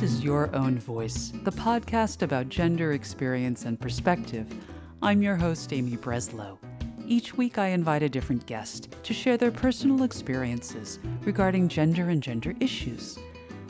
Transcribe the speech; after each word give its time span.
This 0.00 0.12
is 0.12 0.24
Your 0.24 0.48
Own 0.56 0.78
Voice, 0.78 1.30
the 1.44 1.52
podcast 1.52 2.22
about 2.22 2.48
gender 2.48 2.92
experience 2.92 3.66
and 3.66 3.78
perspective. 3.78 4.46
I'm 5.02 5.20
your 5.20 5.36
host, 5.36 5.74
Amy 5.74 5.98
Breslow. 5.98 6.56
Each 7.06 7.36
week, 7.36 7.58
I 7.58 7.66
invite 7.66 8.02
a 8.02 8.08
different 8.08 8.46
guest 8.46 8.96
to 9.02 9.12
share 9.12 9.36
their 9.36 9.50
personal 9.50 10.02
experiences 10.02 11.00
regarding 11.20 11.68
gender 11.68 12.08
and 12.08 12.22
gender 12.22 12.54
issues. 12.60 13.18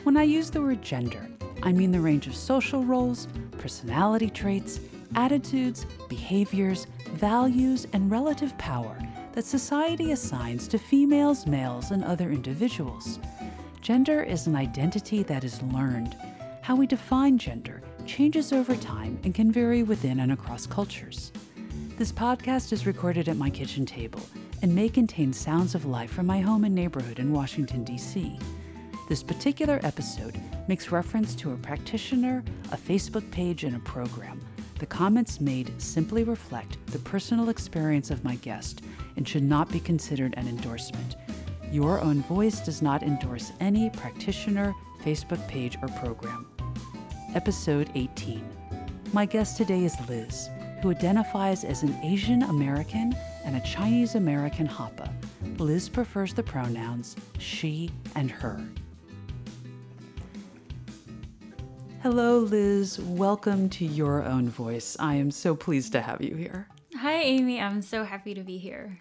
When 0.03 0.15
I 0.15 0.23
use 0.23 0.49
the 0.49 0.61
word 0.61 0.81
gender, 0.81 1.29
I 1.63 1.73
mean 1.73 1.91
the 1.91 1.99
range 1.99 2.27
of 2.27 2.35
social 2.37 2.81
roles, 2.81 3.27
personality 3.57 4.29
traits, 4.29 4.79
attitudes, 5.15 5.85
behaviors, 6.07 6.87
values, 7.09 7.87
and 7.91 8.09
relative 8.09 8.57
power 8.57 8.97
that 9.33 9.43
society 9.43 10.13
assigns 10.13 10.69
to 10.69 10.77
females, 10.77 11.45
males, 11.45 11.91
and 11.91 12.05
other 12.05 12.31
individuals. 12.31 13.19
Gender 13.81 14.21
is 14.21 14.45
an 14.45 14.55
identity 14.55 15.23
that 15.23 15.43
is 15.43 15.59
learned. 15.63 16.15
How 16.61 16.75
we 16.75 16.85
define 16.85 17.39
gender 17.39 17.81
changes 18.05 18.53
over 18.53 18.75
time 18.75 19.19
and 19.23 19.33
can 19.33 19.51
vary 19.51 19.81
within 19.81 20.19
and 20.19 20.31
across 20.31 20.67
cultures. 20.67 21.31
This 21.97 22.11
podcast 22.11 22.71
is 22.71 22.85
recorded 22.85 23.27
at 23.27 23.35
my 23.35 23.49
kitchen 23.49 23.83
table 23.83 24.21
and 24.61 24.73
may 24.73 24.87
contain 24.87 25.33
sounds 25.33 25.73
of 25.73 25.85
life 25.85 26.11
from 26.11 26.27
my 26.27 26.39
home 26.39 26.63
and 26.63 26.75
neighborhood 26.75 27.17
in 27.17 27.33
Washington, 27.33 27.83
D.C. 27.83 28.37
This 29.09 29.23
particular 29.23 29.79
episode 29.81 30.39
makes 30.67 30.91
reference 30.91 31.33
to 31.35 31.51
a 31.51 31.57
practitioner, 31.57 32.43
a 32.71 32.77
Facebook 32.77 33.29
page, 33.31 33.63
and 33.63 33.75
a 33.75 33.79
program. 33.79 34.39
The 34.77 34.85
comments 34.85 35.41
made 35.41 35.73
simply 35.81 36.23
reflect 36.23 36.77
the 36.87 36.99
personal 36.99 37.49
experience 37.49 38.11
of 38.11 38.23
my 38.23 38.35
guest 38.35 38.83
and 39.17 39.27
should 39.27 39.43
not 39.43 39.71
be 39.71 39.79
considered 39.79 40.35
an 40.37 40.47
endorsement. 40.47 41.15
Your 41.71 41.99
Own 42.01 42.21
Voice 42.23 42.59
does 42.59 42.83
not 42.83 43.01
endorse 43.01 43.51
any 43.59 43.89
practitioner, 43.89 44.75
Facebook 45.03 45.45
page, 45.47 45.77
or 45.81 45.87
program. 45.87 46.50
Episode 47.33 47.89
18. 47.95 48.43
My 49.13 49.25
guest 49.25 49.55
today 49.55 49.85
is 49.85 49.95
Liz, 50.09 50.49
who 50.81 50.91
identifies 50.91 51.63
as 51.63 51.81
an 51.81 51.97
Asian 52.03 52.43
American 52.43 53.15
and 53.45 53.55
a 53.55 53.61
Chinese 53.61 54.15
American 54.15 54.67
Hapa. 54.67 55.09
Liz 55.57 55.87
prefers 55.87 56.33
the 56.33 56.43
pronouns 56.43 57.15
she 57.39 57.89
and 58.15 58.29
her. 58.29 58.61
Hello, 62.03 62.39
Liz. 62.39 62.99
Welcome 62.99 63.69
to 63.69 63.85
Your 63.85 64.25
Own 64.25 64.49
Voice. 64.49 64.97
I 64.99 65.15
am 65.15 65.31
so 65.31 65.55
pleased 65.55 65.93
to 65.93 66.01
have 66.01 66.21
you 66.21 66.35
here. 66.35 66.67
Hi, 66.97 67.21
Amy. 67.21 67.61
I'm 67.61 67.81
so 67.81 68.03
happy 68.03 68.33
to 68.33 68.41
be 68.41 68.57
here. 68.57 68.99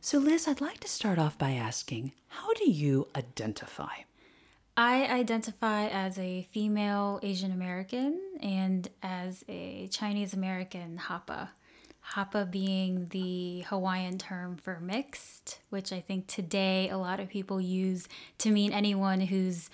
So, 0.00 0.18
Liz, 0.18 0.46
I'd 0.46 0.60
like 0.60 0.78
to 0.80 0.88
start 0.88 1.18
off 1.18 1.36
by 1.36 1.52
asking 1.52 2.12
how 2.28 2.52
do 2.54 2.70
you 2.70 3.08
identify? 3.16 4.04
I 4.80 5.04
identify 5.08 5.88
as 5.88 6.18
a 6.18 6.48
female 6.52 7.20
Asian 7.22 7.52
American 7.52 8.18
and 8.40 8.88
as 9.02 9.44
a 9.46 9.88
Chinese 9.88 10.32
American 10.32 10.98
Hapa. 10.98 11.50
Hapa 12.14 12.50
being 12.50 13.08
the 13.10 13.60
Hawaiian 13.68 14.16
term 14.16 14.56
for 14.56 14.80
mixed, 14.80 15.58
which 15.68 15.92
I 15.92 16.00
think 16.00 16.28
today 16.28 16.88
a 16.88 16.96
lot 16.96 17.20
of 17.20 17.28
people 17.28 17.60
use 17.60 18.08
to 18.38 18.50
mean 18.50 18.72
anyone 18.72 19.20
who's 19.20 19.68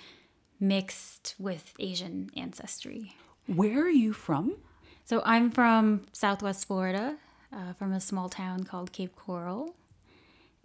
mixed 0.59 1.35
with 1.39 1.73
Asian 1.79 2.29
ancestry. 2.35 3.15
Where 3.45 3.85
are 3.85 3.89
you 3.89 4.11
from? 4.11 4.57
So 5.05 5.21
I'm 5.23 5.51
from 5.51 6.01
Southwest 6.11 6.67
Florida, 6.67 7.15
uh, 7.53 7.71
from 7.79 7.93
a 7.93 8.01
small 8.01 8.27
town 8.27 8.65
called 8.65 8.91
Cape 8.91 9.15
Coral 9.15 9.73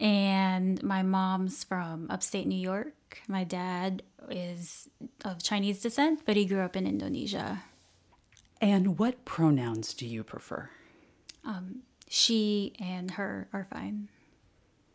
and 0.03 0.83
my 0.83 1.03
mom's 1.03 1.63
from 1.63 2.09
upstate 2.11 2.49
New 2.49 2.59
York. 2.59 3.23
My 3.29 3.45
dad 3.45 4.03
is 4.29 4.91
of 5.25 5.41
Chinese 5.43 5.81
descent, 5.81 6.23
but 6.27 6.37
he 6.37 6.45
grew 6.45 6.61
up 6.61 6.77
in 6.77 6.89
Indonesia. 6.89 7.63
And 8.61 8.99
what 8.99 9.25
pronouns 9.25 9.95
do 9.95 10.05
you 10.05 10.25
prefer? 10.25 10.71
Um, 11.45 11.83
she 12.09 12.75
and 12.81 13.13
her 13.13 13.49
are 13.53 13.69
fine. 13.73 14.09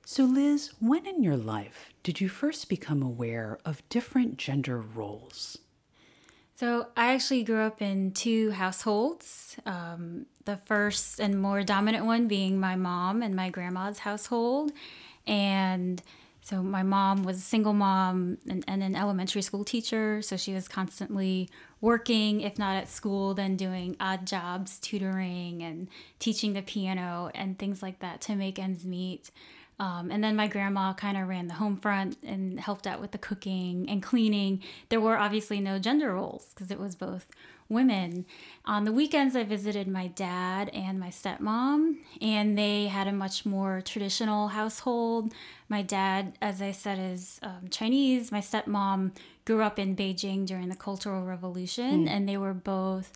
So, 0.05 0.25
Liz, 0.25 0.71
when 0.79 1.05
in 1.05 1.23
your 1.23 1.37
life 1.37 1.93
did 2.03 2.19
you 2.19 2.27
first 2.27 2.67
become 2.67 3.01
aware 3.01 3.59
of 3.65 3.87
different 3.89 4.37
gender 4.37 4.79
roles? 4.81 5.57
So, 6.59 6.87
I 6.97 7.13
actually 7.13 7.43
grew 7.43 7.61
up 7.61 7.83
in 7.83 8.13
two 8.13 8.49
households. 8.49 9.57
Um, 9.67 10.25
the 10.45 10.57
first 10.57 11.19
and 11.19 11.39
more 11.39 11.61
dominant 11.61 12.05
one 12.05 12.27
being 12.27 12.59
my 12.59 12.75
mom 12.75 13.21
and 13.21 13.35
my 13.35 13.51
grandma's 13.51 13.99
household. 13.99 14.71
And 15.27 16.01
so, 16.41 16.63
my 16.63 16.81
mom 16.81 17.21
was 17.21 17.37
a 17.37 17.41
single 17.41 17.73
mom 17.73 18.39
and, 18.49 18.65
and 18.67 18.81
an 18.81 18.95
elementary 18.95 19.43
school 19.43 19.63
teacher. 19.63 20.23
So, 20.23 20.35
she 20.35 20.51
was 20.55 20.67
constantly 20.67 21.47
working, 21.79 22.41
if 22.41 22.57
not 22.57 22.75
at 22.75 22.89
school, 22.89 23.35
then 23.35 23.55
doing 23.55 23.95
odd 23.99 24.25
jobs, 24.25 24.79
tutoring 24.79 25.61
and 25.61 25.87
teaching 26.17 26.53
the 26.53 26.63
piano 26.63 27.29
and 27.35 27.59
things 27.59 27.83
like 27.83 27.99
that 27.99 28.19
to 28.21 28.35
make 28.35 28.57
ends 28.57 28.83
meet. 28.83 29.29
Um, 29.79 30.09
and 30.09 30.23
then 30.23 30.35
my 30.35 30.47
grandma 30.47 30.93
kind 30.93 31.17
of 31.17 31.27
ran 31.27 31.47
the 31.47 31.53
home 31.53 31.77
front 31.77 32.17
and 32.23 32.59
helped 32.59 32.87
out 32.87 32.99
with 32.99 33.11
the 33.11 33.17
cooking 33.17 33.87
and 33.87 34.01
cleaning. 34.01 34.63
There 34.89 34.99
were 34.99 35.17
obviously 35.17 35.59
no 35.59 35.77
gender 35.77 36.13
roles 36.13 36.47
because 36.53 36.71
it 36.71 36.79
was 36.79 36.95
both 36.95 37.27
women. 37.69 38.25
On 38.65 38.85
the 38.85 38.91
weekends, 38.91 39.35
I 39.35 39.43
visited 39.43 39.87
my 39.87 40.07
dad 40.07 40.69
and 40.69 40.99
my 40.99 41.09
stepmom, 41.09 41.97
and 42.21 42.57
they 42.57 42.87
had 42.87 43.07
a 43.07 43.11
much 43.11 43.45
more 43.45 43.81
traditional 43.81 44.49
household. 44.49 45.33
My 45.69 45.81
dad, 45.81 46.37
as 46.41 46.61
I 46.61 46.71
said, 46.71 46.97
is 46.97 47.39
um, 47.43 47.67
Chinese. 47.69 48.31
My 48.31 48.39
stepmom 48.39 49.11
grew 49.45 49.61
up 49.61 49.77
in 49.79 49.95
Beijing 49.95 50.45
during 50.45 50.69
the 50.69 50.75
Cultural 50.75 51.23
Revolution, 51.23 52.05
mm. 52.05 52.09
and 52.09 52.27
they 52.27 52.37
were 52.37 52.53
both 52.53 53.11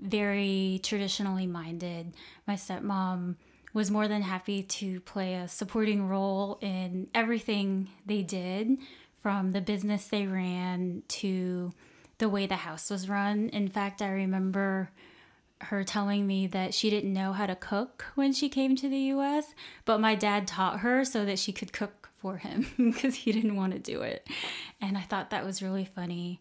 very 0.00 0.80
traditionally 0.82 1.46
minded. 1.46 2.14
My 2.46 2.54
stepmom 2.54 3.36
was 3.72 3.90
more 3.90 4.08
than 4.08 4.22
happy 4.22 4.62
to 4.62 5.00
play 5.00 5.34
a 5.34 5.48
supporting 5.48 6.08
role 6.08 6.58
in 6.60 7.08
everything 7.14 7.88
they 8.04 8.22
did 8.22 8.78
from 9.22 9.52
the 9.52 9.60
business 9.60 10.08
they 10.08 10.26
ran 10.26 11.02
to 11.08 11.72
the 12.18 12.28
way 12.28 12.46
the 12.46 12.56
house 12.56 12.90
was 12.90 13.08
run. 13.08 13.48
In 13.50 13.68
fact, 13.68 14.02
I 14.02 14.08
remember 14.08 14.90
her 15.62 15.84
telling 15.84 16.26
me 16.26 16.46
that 16.46 16.72
she 16.72 16.90
didn't 16.90 17.12
know 17.12 17.32
how 17.32 17.46
to 17.46 17.54
cook 17.54 18.06
when 18.14 18.32
she 18.32 18.48
came 18.48 18.76
to 18.76 18.88
the 18.88 18.98
US, 18.98 19.54
but 19.84 20.00
my 20.00 20.14
dad 20.14 20.46
taught 20.46 20.80
her 20.80 21.04
so 21.04 21.24
that 21.24 21.38
she 21.38 21.52
could 21.52 21.72
cook 21.72 22.10
for 22.16 22.38
him 22.38 22.66
because 22.76 23.14
he 23.14 23.32
didn't 23.32 23.56
want 23.56 23.72
to 23.72 23.78
do 23.78 24.02
it. 24.02 24.26
And 24.80 24.96
I 24.96 25.02
thought 25.02 25.30
that 25.30 25.44
was 25.44 25.62
really 25.62 25.84
funny. 25.84 26.40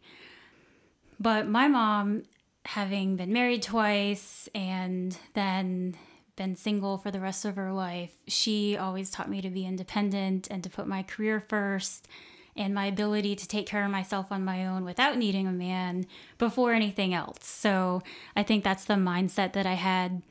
But 1.19 1.47
my 1.47 1.67
mom, 1.67 2.23
having 2.66 3.17
been 3.17 3.34
married 3.34 3.63
twice 3.63 4.47
and 4.56 5.17
then 5.34 5.97
been 6.39 6.55
single 6.55 6.97
for 6.97 7.11
the 7.11 7.19
rest 7.19 7.44
of 7.44 7.57
her 7.57 7.73
life, 7.73 8.13
she 8.25 8.77
always 8.77 9.11
taught 9.11 9.29
me 9.29 9.41
to 9.41 9.50
be 9.50 9.66
independent 9.66 10.47
and 10.50 10.63
to 10.63 10.69
put 10.69 10.88
my 10.88 11.03
career 11.03 11.44
first 11.50 12.07
and 12.55 12.73
my 12.73 12.85
ability 12.85 13.35
to 13.35 13.47
take 13.47 13.67
care 13.67 13.83
of 13.83 13.91
myself 13.91 14.31
on 14.31 14.45
my 14.45 14.66
own 14.66 14.85
without 14.85 15.17
needing 15.17 15.47
a 15.47 15.51
man 15.51 16.05
before 16.38 16.72
anything 16.72 17.13
else. 17.13 17.45
So 17.45 18.01
I 18.38 18.44
think 18.44 18.63
that's 18.63 18.85
the 18.85 18.94
mindset 18.94 19.51
that 19.53 19.66
I 19.66 19.73
had 19.73 20.22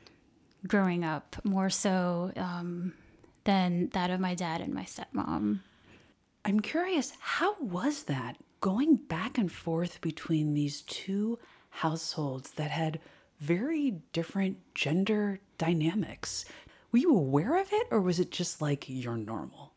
growing 0.67 1.05
up 1.05 1.35
more 1.43 1.69
so 1.69 2.31
um, 2.35 2.93
than 3.43 3.89
that 3.93 4.09
of 4.09 4.19
my 4.19 4.33
dad 4.33 4.61
and 4.61 4.73
my 4.73 4.85
stepmom. 4.85 5.59
I'm 6.43 6.59
curious, 6.59 7.13
how 7.19 7.55
was 7.61 8.03
that 8.05 8.37
going 8.61 8.95
back 8.95 9.37
and 9.37 9.51
forth 9.51 10.01
between 10.01 10.55
these 10.55 10.81
two 10.81 11.37
households 11.69 12.51
that 12.53 12.71
had 12.71 12.99
very 13.39 14.01
different 14.13 14.57
gender 14.75 15.39
dynamics. 15.57 16.45
Were 16.91 16.99
you 16.99 17.15
aware 17.15 17.59
of 17.59 17.69
it 17.71 17.87
or 17.91 18.01
was 18.01 18.19
it 18.19 18.31
just 18.31 18.61
like 18.61 18.85
your 18.87 19.17
normal? 19.17 19.73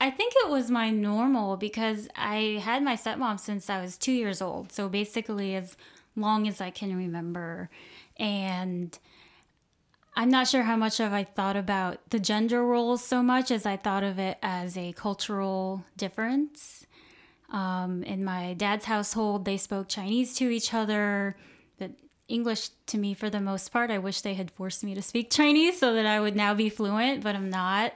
I 0.00 0.10
think 0.10 0.32
it 0.36 0.48
was 0.48 0.70
my 0.70 0.90
normal 0.90 1.56
because 1.56 2.08
I 2.16 2.60
had 2.62 2.82
my 2.82 2.96
stepmom 2.96 3.38
since 3.38 3.68
I 3.68 3.80
was 3.80 3.98
two 3.98 4.12
years 4.12 4.40
old. 4.40 4.72
So 4.72 4.88
basically, 4.88 5.54
as 5.54 5.76
long 6.16 6.48
as 6.48 6.60
I 6.60 6.70
can 6.70 6.96
remember. 6.96 7.70
And 8.16 8.98
I'm 10.16 10.30
not 10.30 10.48
sure 10.48 10.62
how 10.62 10.76
much 10.76 11.00
of 11.00 11.12
I 11.12 11.24
thought 11.24 11.56
about 11.56 11.98
the 12.10 12.18
gender 12.18 12.64
roles 12.64 13.04
so 13.04 13.22
much 13.22 13.50
as 13.50 13.64
I 13.66 13.76
thought 13.76 14.02
of 14.02 14.18
it 14.18 14.38
as 14.42 14.76
a 14.76 14.92
cultural 14.92 15.84
difference. 15.96 16.86
Um, 17.50 18.02
in 18.02 18.24
my 18.24 18.54
dad's 18.54 18.84
household, 18.84 19.44
they 19.44 19.56
spoke 19.56 19.88
Chinese 19.88 20.34
to 20.36 20.50
each 20.50 20.72
other. 20.74 21.36
English 22.30 22.70
to 22.86 22.98
me 22.98 23.14
for 23.14 23.28
the 23.28 23.40
most 23.40 23.72
part. 23.72 23.90
I 23.90 23.98
wish 23.98 24.20
they 24.20 24.34
had 24.34 24.50
forced 24.50 24.84
me 24.84 24.94
to 24.94 25.02
speak 25.02 25.30
Chinese 25.30 25.78
so 25.78 25.94
that 25.94 26.06
I 26.06 26.20
would 26.20 26.36
now 26.36 26.54
be 26.54 26.70
fluent, 26.70 27.22
but 27.22 27.34
I'm 27.34 27.50
not. 27.50 27.92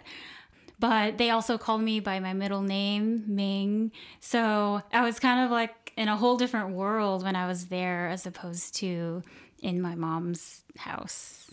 But 0.78 1.19
they 1.19 1.31
also 1.31 1.56
called 1.56 1.82
me 1.82 2.00
by 2.00 2.20
my 2.20 2.32
middle 2.32 2.62
name, 2.62 3.25
Ming. 3.26 3.92
So 4.20 4.82
I 4.92 5.02
was 5.02 5.19
kind 5.20 5.44
of 5.44 5.50
like 5.50 5.92
in 5.96 6.08
a 6.08 6.16
whole 6.16 6.36
different 6.36 6.70
world 6.70 7.22
when 7.22 7.36
I 7.36 7.46
was 7.46 7.66
there 7.66 8.08
as 8.08 8.26
opposed 8.26 8.75
to 8.76 9.22
in 9.62 9.81
my 9.81 9.94
mom's 9.94 10.62
house. 10.76 11.50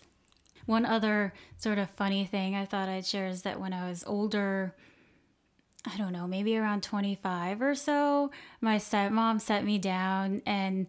One 0.65 0.85
other 0.85 1.33
sort 1.57 1.77
of 1.77 1.89
funny 1.91 2.25
thing 2.25 2.55
I 2.55 2.65
thought 2.65 2.89
I'd 2.89 3.05
share 3.05 3.27
is 3.27 3.43
that 3.43 3.59
when 3.59 3.73
I 3.73 3.89
was 3.89 4.03
older, 4.05 4.75
I 5.85 5.97
don't 5.97 6.13
know, 6.13 6.27
maybe 6.27 6.57
around 6.57 6.83
25 6.83 7.61
or 7.61 7.75
so, 7.75 8.31
my 8.59 8.77
stepmom 8.77 9.41
set 9.41 9.63
me 9.63 9.77
down 9.77 10.41
and 10.45 10.87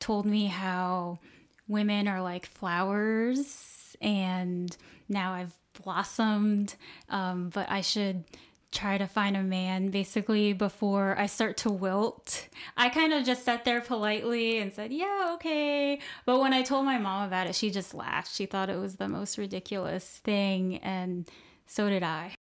told 0.00 0.26
me 0.26 0.46
how 0.46 1.20
women 1.68 2.08
are 2.08 2.20
like 2.20 2.46
flowers 2.46 3.96
and 4.00 4.76
now 5.08 5.32
I've 5.32 5.54
blossomed, 5.82 6.74
um, 7.08 7.50
but 7.50 7.70
I 7.70 7.80
should 7.80 8.24
try 8.72 8.98
to 8.98 9.06
find 9.06 9.36
a 9.36 9.42
man 9.42 9.90
basically 9.90 10.52
before 10.52 11.18
I 11.18 11.26
start 11.26 11.56
to 11.58 11.70
wilt. 11.70 12.48
I 12.76 12.88
kind 12.88 13.12
of 13.12 13.24
just 13.24 13.44
sat 13.44 13.64
there 13.64 13.80
politely 13.80 14.58
and 14.58 14.72
said, 14.72 14.92
Yeah, 14.92 15.32
okay. 15.34 16.00
But 16.24 16.40
when 16.40 16.52
I 16.52 16.62
told 16.62 16.84
my 16.84 16.98
mom 16.98 17.26
about 17.26 17.46
it, 17.46 17.54
she 17.54 17.70
just 17.70 17.94
laughed. 17.94 18.34
She 18.34 18.46
thought 18.46 18.70
it 18.70 18.78
was 18.78 18.96
the 18.96 19.08
most 19.08 19.38
ridiculous 19.38 20.04
thing, 20.24 20.78
and 20.78 21.28
so 21.66 21.88
did 21.88 22.02
I. 22.02 22.34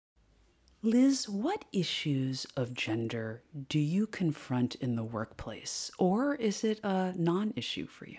Liz, 0.83 1.29
what 1.29 1.65
issues 1.73 2.47
of 2.57 2.73
gender 2.73 3.43
do 3.69 3.81
you 3.81 4.07
confront 4.07 4.77
in 4.77 4.95
the 4.95 5.03
workplace, 5.03 5.91
or 5.99 6.37
is 6.37 6.63
it 6.63 6.79
a 6.85 7.13
non 7.17 7.53
issue 7.57 7.87
for 7.87 8.07
you? 8.07 8.19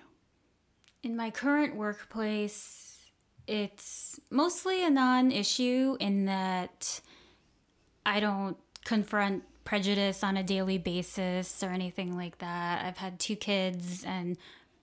In 1.01 1.15
my 1.15 1.31
current 1.31 1.77
workplace, 1.77 2.97
it's 3.47 4.19
mostly 4.29 4.83
a 4.83 4.89
non 4.89 5.31
issue 5.31 5.95
in 6.01 6.25
that 6.25 6.99
I 8.05 8.19
don't 8.19 8.57
confront 8.83 9.43
prejudice 9.63 10.21
on 10.21 10.35
a 10.35 10.43
daily 10.43 10.77
basis 10.77 11.63
or 11.63 11.69
anything 11.69 12.17
like 12.17 12.39
that. 12.39 12.83
I've 12.83 12.97
had 12.97 13.21
two 13.21 13.37
kids 13.37 14.03
and 14.03 14.35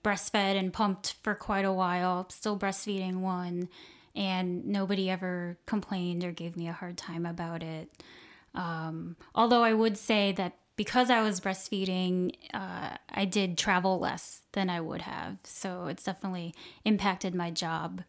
breastfed 0.03 0.57
and 0.57 0.73
pumped 0.73 1.15
for 1.21 1.35
quite 1.35 1.65
a 1.65 1.73
while, 1.73 2.27
still 2.29 2.57
breastfeeding 2.57 3.19
one 3.19 3.69
and 4.17 4.65
nobody 4.65 5.09
ever 5.09 5.57
complained 5.67 6.23
or 6.23 6.31
gave 6.31 6.57
me 6.57 6.67
a 6.67 6.73
hard 6.73 6.97
time 6.97 7.25
about 7.25 7.61
it. 7.61 8.03
Um, 8.55 9.15
although 9.35 9.63
I 9.63 9.73
would 9.73 9.97
say 9.97 10.31
that 10.33 10.57
because 10.75 11.11
I 11.11 11.21
was 11.21 11.39
breastfeeding, 11.39 12.33
uh, 12.53 12.97
I 13.09 13.25
did 13.25 13.57
travel 13.57 13.99
less 13.99 14.41
than 14.53 14.69
I 14.69 14.81
would 14.81 15.03
have. 15.03 15.37
So 15.43 15.85
it's 15.85 16.03
definitely 16.03 16.55
impacted 16.83 17.35
my 17.35 17.51
job 17.51 18.03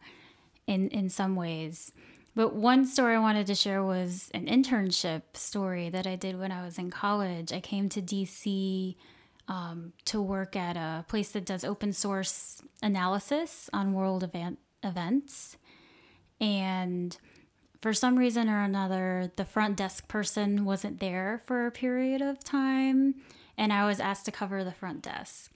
in, 0.67 0.89
in 0.89 1.11
some 1.11 1.37
ways. 1.37 1.93
But 2.35 2.55
one 2.55 2.87
story 2.87 3.17
I 3.17 3.21
wanted 3.21 3.47
to 3.49 3.55
share 3.55 3.83
was 3.83 4.31
an 4.33 4.47
internship 4.47 5.23
story 5.35 5.91
that 5.91 6.07
I 6.07 6.17
did 6.17 6.39
when 6.39 6.53
I 6.53 6.65
was 6.65 6.79
in 6.79 6.91
college. 6.91 7.53
I 7.53 7.61
came 7.61 7.89
to 7.91 8.01
DC 8.01 8.97
um, 9.49 9.93
to 10.07 10.23
work 10.23 10.57
at 10.57 10.77
a 10.77 11.05
place 11.09 11.33
that 11.33 11.45
does 11.45 11.65
open 11.65 11.93
source 11.93 12.63
analysis 12.83 13.69
on 13.73 13.93
world 13.93 14.23
event, 14.23 14.59
events. 14.83 15.57
And 16.41 17.17
for 17.81 17.93
some 17.93 18.19
reason 18.19 18.49
or 18.49 18.63
another, 18.63 19.31
the 19.37 19.45
front 19.45 19.77
desk 19.77 20.09
person 20.09 20.65
wasn't 20.65 21.01
there 21.01 21.43
for 21.45 21.67
a 21.67 21.71
period 21.71 22.21
of 22.23 22.43
time, 22.43 23.17
and 23.57 23.73
I 23.73 23.87
was 23.87 24.01
asked 24.01 24.25
to 24.27 24.33
cover 24.33 24.65
the 24.65 24.73
front 24.73 25.03
desk. 25.03 25.53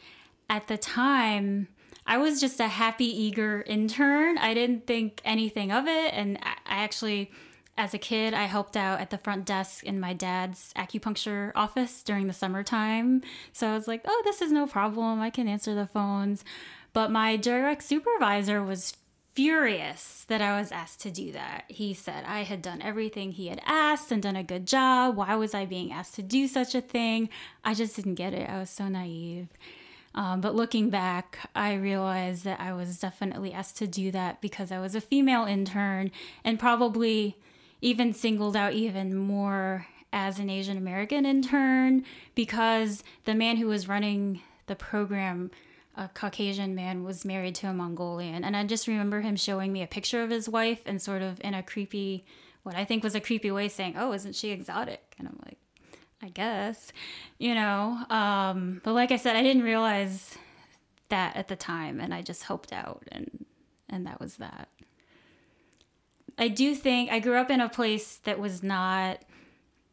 At 0.49 0.69
the 0.69 0.79
time, 0.79 1.69
I 2.07 2.19
was 2.19 2.41
just 2.41 2.61
a 2.61 2.69
happy, 2.69 3.07
eager 3.07 3.63
intern. 3.67 4.39
I 4.39 4.55
didn't 4.55 4.87
think 4.87 5.21
anything 5.25 5.73
of 5.73 5.87
it, 5.87 6.13
and 6.15 6.39
I 6.43 6.57
actually 6.67 7.31
as 7.77 7.95
a 7.95 7.99
kid, 7.99 8.35
I 8.35 8.45
helped 8.45 8.77
out 8.77 9.01
at 9.01 9.11
the 9.11 9.19
front 9.19 9.47
desk 9.47 9.83
in 9.85 9.99
my 9.99 10.13
dad's 10.13 10.73
acupuncture 10.77 11.53
office 11.55 12.03
during 12.03 12.27
the 12.27 12.33
summertime. 12.33 13.23
So 13.53 13.69
I 13.69 13.75
was 13.75 13.89
like, 13.89 14.03
oh, 14.05 14.23
this 14.25 14.43
is 14.43 14.53
no 14.53 14.67
problem. 14.67 15.21
I 15.21 15.31
can 15.31 15.49
answer 15.49 15.75
the 15.75 15.87
phones. 15.87 16.45
But 16.93 17.11
my 17.11 17.37
direct 17.37 17.83
supervisor 17.83 18.63
was 18.63 18.95
furious 19.35 20.25
that 20.29 20.43
I 20.43 20.59
was 20.61 20.73
asked 20.73 21.01
to 21.01 21.11
do 21.11 21.33
that. 21.33 21.65
He 21.69 21.95
said 21.95 22.25
I 22.27 22.43
had 22.43 22.63
done 22.63 22.83
everything 22.83 23.33
he 23.33 23.49
had 23.49 23.61
asked 23.65 24.13
and 24.13 24.23
done 24.23 24.37
a 24.37 24.43
good 24.43 24.67
job. 24.67 25.17
Why 25.17 25.35
was 25.37 25.55
I 25.55 25.65
being 25.65 25.93
asked 25.93 26.15
to 26.17 26.23
do 26.23 26.47
such 26.47 26.75
a 26.75 26.81
thing? 26.81 27.29
I 27.65 27.75
just 27.75 27.97
didn't 27.97 28.17
get 28.17 28.35
it. 28.35 28.49
I 28.49 28.59
was 28.59 28.71
so 28.71 28.89
naive. 28.89 29.49
Um, 30.15 30.43
but 30.43 30.55
looking 30.55 30.91
back, 30.91 31.39
I 31.55 31.75
realized 31.75 32.45
that 32.45 32.61
I 32.61 32.75
was 32.75 33.01
definitely 33.01 33.53
asked 33.53 33.79
to 33.79 33.87
do 33.87 34.11
that 34.11 34.43
because 34.43 34.71
I 34.71 34.79
was 34.79 34.95
a 34.95 35.01
female 35.01 35.45
intern 35.45 36.11
and 36.45 36.59
probably 36.59 37.37
even 37.81 38.13
singled 38.13 38.55
out 38.55 38.75
even 38.75 39.17
more 39.17 39.87
as 40.13 40.39
an 40.39 40.51
Asian 40.51 40.77
American 40.77 41.25
intern 41.25 42.05
because 42.35 43.03
the 43.25 43.35
man 43.35 43.57
who 43.57 43.67
was 43.67 43.89
running 43.89 44.43
the 44.67 44.77
program 44.77 45.51
a 45.95 46.09
Caucasian 46.09 46.75
man 46.75 47.05
was 47.05 47.25
married 47.25 47.55
to 47.57 47.69
a 47.69 47.73
Mongolian. 47.73 48.45
And 48.45 48.57
I 48.57 48.65
just 48.65 48.89
remember 48.89 49.21
him 49.21 49.37
showing 49.37 49.73
me 49.73 49.83
a 49.83 49.87
picture 49.87 50.23
of 50.23 50.31
his 50.31 50.49
wife 50.49 50.81
and 50.87 51.01
sort 51.01 51.23
of 51.23 51.41
in 51.43 51.55
a 51.55 51.63
creepy, 51.63 52.25
what 52.63 52.75
I 52.75 52.85
think 52.85 53.05
was 53.05 53.15
a 53.15 53.21
creepy 53.21 53.51
way 53.51 53.69
saying, 53.69 53.95
Oh, 53.97 54.13
isn't 54.13 54.35
she 54.35 54.51
exotic? 54.51 55.15
And 55.19 55.29
I'm 55.29 55.39
like, 55.45 55.59
I 56.23 56.29
guess, 56.29 56.93
you 57.39 57.55
know. 57.55 57.99
Um, 58.09 58.81
but 58.85 58.95
like 58.95 59.11
I 59.11 59.17
said, 59.17 59.37
I 59.37 59.43
didn't 59.43 59.65
realize 59.65 60.37
that 61.09 61.37
at 61.37 61.49
the 61.49 61.57
time 61.57 62.01
and 62.01 62.15
I 62.15 62.23
just 62.23 62.45
hoped 62.45 62.73
out 62.73 63.03
and 63.13 63.45
and 63.89 64.07
that 64.07 64.19
was 64.19 64.37
that. 64.37 64.69
I 66.39 66.49
do 66.49 66.75
think 66.75 67.11
I 67.13 67.21
grew 67.21 67.37
up 67.37 67.51
in 67.51 67.61
a 67.61 67.69
place 67.69 68.17
that 68.25 68.39
was 68.39 68.63
not 68.63 69.21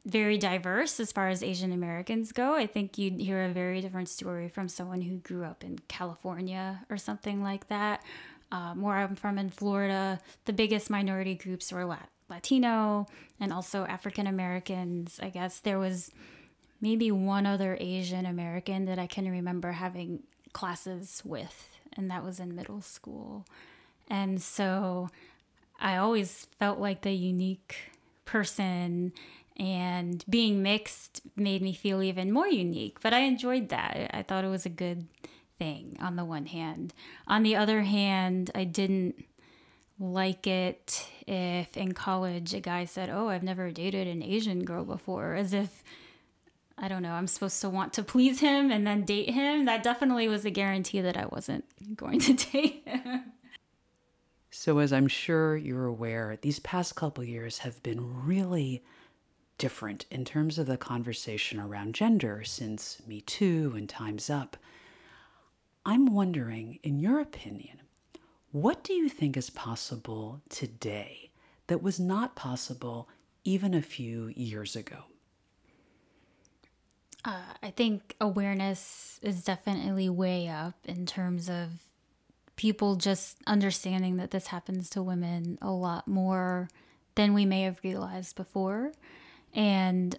very 0.10 0.38
diverse 0.38 1.00
as 1.00 1.12
far 1.12 1.30
as 1.30 1.42
Asian 1.42 1.72
Americans 1.72 2.32
go. 2.32 2.56
I 2.56 2.68
think 2.68 2.98
you'd 2.98 3.20
hear 3.20 3.44
a 3.44 3.54
very 3.54 3.82
different 3.82 4.10
story 4.10 4.50
from 4.50 4.68
someone 4.68 5.02
who 5.02 5.18
grew 5.18 5.44
up 5.44 5.64
in 5.64 5.80
California 5.88 6.86
or 6.90 6.98
something 6.98 7.42
like 7.42 7.68
that. 7.70 8.04
Um, 8.52 8.82
where 8.82 8.96
I'm 8.96 9.16
from 9.16 9.38
in 9.38 9.50
Florida, 9.52 10.20
the 10.46 10.54
biggest 10.54 10.90
minority 10.90 11.36
groups 11.36 11.72
were 11.72 11.86
Lat- 11.86 12.10
Latino 12.30 13.06
and 13.40 13.54
also 13.54 13.86
African 13.86 14.26
Americans. 14.26 15.20
I 15.22 15.30
guess 15.30 15.60
there 15.60 15.78
was 15.78 16.12
maybe 16.82 17.12
one 17.12 17.46
other 17.46 17.78
Asian 17.80 18.26
American 18.26 18.86
that 18.86 18.98
I 18.98 19.08
can 19.08 19.30
remember 19.30 19.74
having 19.74 20.24
classes 20.52 21.22
with, 21.24 21.78
and 21.96 22.10
that 22.10 22.24
was 22.24 22.40
in 22.40 22.56
middle 22.56 22.82
school. 22.82 23.46
And 24.08 24.42
so 24.42 25.10
I 25.80 25.98
always 25.98 26.48
felt 26.58 26.80
like 26.80 27.02
the 27.02 27.12
unique 27.14 27.92
person 28.26 29.14
and 29.60 30.24
being 30.30 30.64
mixed 30.64 31.22
made 31.36 31.62
me 31.62 31.74
feel 31.74 32.02
even 32.02 32.32
more 32.32 32.48
unique 32.48 33.00
but 33.02 33.14
i 33.14 33.20
enjoyed 33.20 33.70
that. 33.70 34.10
I 34.14 34.24
thought 34.24 34.46
it 34.46 34.50
was 34.50 34.66
a 34.66 34.70
good 34.70 35.06
thing 35.60 35.98
on 36.00 36.16
the 36.16 36.24
one 36.24 36.46
hand. 36.46 36.94
On 37.28 37.44
the 37.44 37.56
other 37.58 37.82
hand 37.82 38.50
i 38.56 38.64
didn't 38.64 39.24
like 40.00 40.48
it 40.48 41.06
if 41.28 41.76
in 41.76 41.92
college 41.92 42.54
a 42.54 42.62
guy 42.62 42.86
said 42.86 43.10
oh 43.10 43.28
i've 43.28 43.44
never 43.44 43.70
dated 43.70 44.08
an 44.08 44.24
asian 44.24 44.64
girl 44.64 44.86
before 44.86 45.36
as 45.36 45.52
if 45.54 45.84
i 46.78 46.88
don't 46.88 47.04
know 47.04 47.12
i'm 47.12 47.28
supposed 47.28 47.60
to 47.60 47.70
want 47.70 47.92
to 47.92 48.02
please 48.02 48.40
him 48.40 48.72
and 48.72 48.88
then 48.88 49.04
date 49.04 49.30
him. 49.30 49.66
That 49.66 49.84
definitely 49.84 50.30
was 50.30 50.46
a 50.46 50.50
guarantee 50.50 51.02
that 51.02 51.18
i 51.18 51.26
wasn't 51.26 51.66
going 51.96 52.20
to 52.22 52.34
date 52.34 52.84
him. 52.86 53.34
So 54.52 54.78
as 54.80 54.94
i'm 54.94 55.10
sure 55.10 55.58
you're 55.58 55.86
aware 55.86 56.38
these 56.42 56.60
past 56.60 56.96
couple 56.96 57.24
years 57.26 57.58
have 57.60 57.84
been 57.84 58.26
really 58.26 58.82
different 59.60 60.06
in 60.10 60.26
terms 60.26 60.58
of 60.58 60.66
the 60.66 60.78
conversation 60.78 61.60
around 61.60 61.94
gender 61.94 62.44
since 62.44 63.00
Me 63.06 63.22
Too 63.22 63.74
and 63.76 63.88
Time's 63.88 64.30
Up. 64.30 64.58
I'm 65.86 66.08
wondering, 66.08 66.80
in 66.82 67.00
your 67.00 67.20
opinion, 67.20 67.82
what 68.52 68.84
do 68.84 68.94
you 68.94 69.10
think 69.10 69.38
is 69.38 69.52
possible 69.52 70.42
today 70.50 71.30
that 71.68 71.84
was 71.84 72.00
not 72.00 72.36
possible 72.36 73.08
even 73.44 73.76
a 73.76 73.82
few 73.82 74.34
years 74.36 74.76
ago? 74.76 75.04
Uh, 77.26 77.54
I 77.62 77.70
think 77.72 78.16
awareness 78.20 79.20
is 79.22 79.44
definitely 79.44 80.10
way 80.10 80.48
up 80.48 80.76
in 80.86 81.06
terms 81.06 81.50
of 81.50 81.70
people 82.56 82.96
just 82.96 83.38
understanding 83.46 84.18
that 84.18 84.32
this 84.32 84.48
happens 84.48 84.90
to 84.92 85.04
women 85.04 85.58
a 85.62 85.72
lot 85.72 86.08
more 86.08 86.70
than 87.16 87.34
we 87.34 87.46
may 87.46 87.64
have 87.64 87.80
realized 87.84 88.36
before. 88.36 88.94
And 89.54 90.18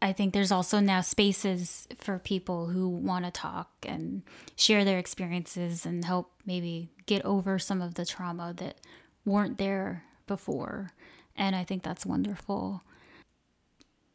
I 0.00 0.12
think 0.12 0.34
there's 0.34 0.52
also 0.52 0.80
now 0.80 1.00
spaces 1.00 1.88
for 1.98 2.18
people 2.18 2.66
who 2.66 2.88
want 2.88 3.24
to 3.24 3.30
talk 3.30 3.70
and 3.86 4.22
share 4.56 4.84
their 4.84 4.98
experiences 4.98 5.86
and 5.86 6.04
help 6.04 6.32
maybe 6.44 6.90
get 7.06 7.24
over 7.24 7.58
some 7.58 7.80
of 7.80 7.94
the 7.94 8.04
trauma 8.04 8.52
that 8.56 8.76
weren't 9.24 9.58
there 9.58 10.04
before. 10.26 10.92
And 11.36 11.56
I 11.56 11.64
think 11.64 11.82
that's 11.82 12.06
wonderful. 12.06 12.82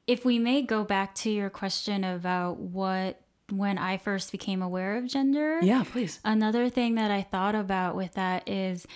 If 0.07 0.25
we 0.25 0.39
may 0.39 0.61
go 0.61 0.83
back 0.83 1.15
to 1.15 1.29
your 1.29 1.49
question 1.49 2.03
about 2.03 2.57
what 2.57 3.21
when 3.51 3.77
I 3.77 3.97
first 3.97 4.31
became 4.31 4.61
aware 4.61 4.97
of 4.97 5.07
gender. 5.07 5.59
Yeah, 5.61 5.83
please. 5.83 6.19
Another 6.23 6.69
thing 6.69 6.95
that 6.95 7.11
I 7.11 7.21
thought 7.21 7.55
about 7.55 7.95
with 7.95 8.13
that 8.13 8.47
is 8.47 8.87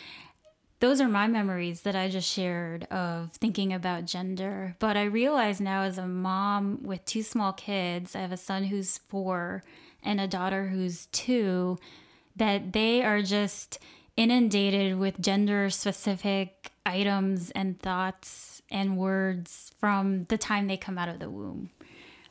those 0.80 1.00
are 1.00 1.08
my 1.08 1.28
memories 1.28 1.82
that 1.82 1.96
I 1.96 2.10
just 2.10 2.32
shared 2.32 2.84
of 2.86 3.32
thinking 3.34 3.72
about 3.72 4.06
gender. 4.06 4.76
But 4.80 4.98
I 4.98 5.04
realize 5.04 5.62
now, 5.62 5.84
as 5.84 5.98
a 5.98 6.08
mom 6.08 6.84
with 6.84 7.06
two 7.06 7.24
small 7.24 7.54
kids, 7.54 8.16
I 8.16 8.20
have 8.20 8.32
a 8.32 8.38
son 8.38 8.66
who's 8.66 8.98
four 8.98 9.64
and 10.04 10.20
a 10.20 10.28
daughter 10.28 10.68
who's 10.68 11.08
two, 11.08 11.78
that 12.36 12.74
they 12.74 13.04
are 13.04 13.22
just 13.22 13.80
inundated 14.18 14.98
with 14.98 15.22
gender 15.22 15.70
specific 15.70 16.72
items 16.86 17.52
and 17.52 17.80
thoughts 17.80 18.62
and 18.70 18.98
words 18.98 19.72
from 19.80 20.26
the 20.26 20.38
time 20.38 20.68
they 20.68 20.78
come 20.78 20.98
out 20.98 21.10
of 21.10 21.20
the 21.20 21.30
womb. 21.30 21.70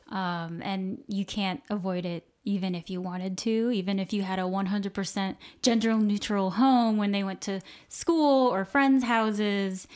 Um, 0.09 0.61
and 0.63 1.03
you 1.09 1.25
can't 1.25 1.63
avoid 1.71 2.05
it 2.05 2.29
even 2.45 2.75
if 2.75 2.91
you 2.91 3.01
wanted 3.01 3.39
to, 3.39 3.71
even 3.73 3.99
if 3.99 4.13
you 4.13 4.23
had 4.23 4.39
a 4.39 4.43
100% 4.43 5.37
gender 5.63 5.95
neutral 5.95 6.53
home 6.53 6.97
when 6.97 7.11
they 7.11 7.25
went 7.25 7.41
to 7.43 7.61
school 7.89 8.49
or 8.49 8.65
friends' 8.65 9.05
houses, 9.05 9.89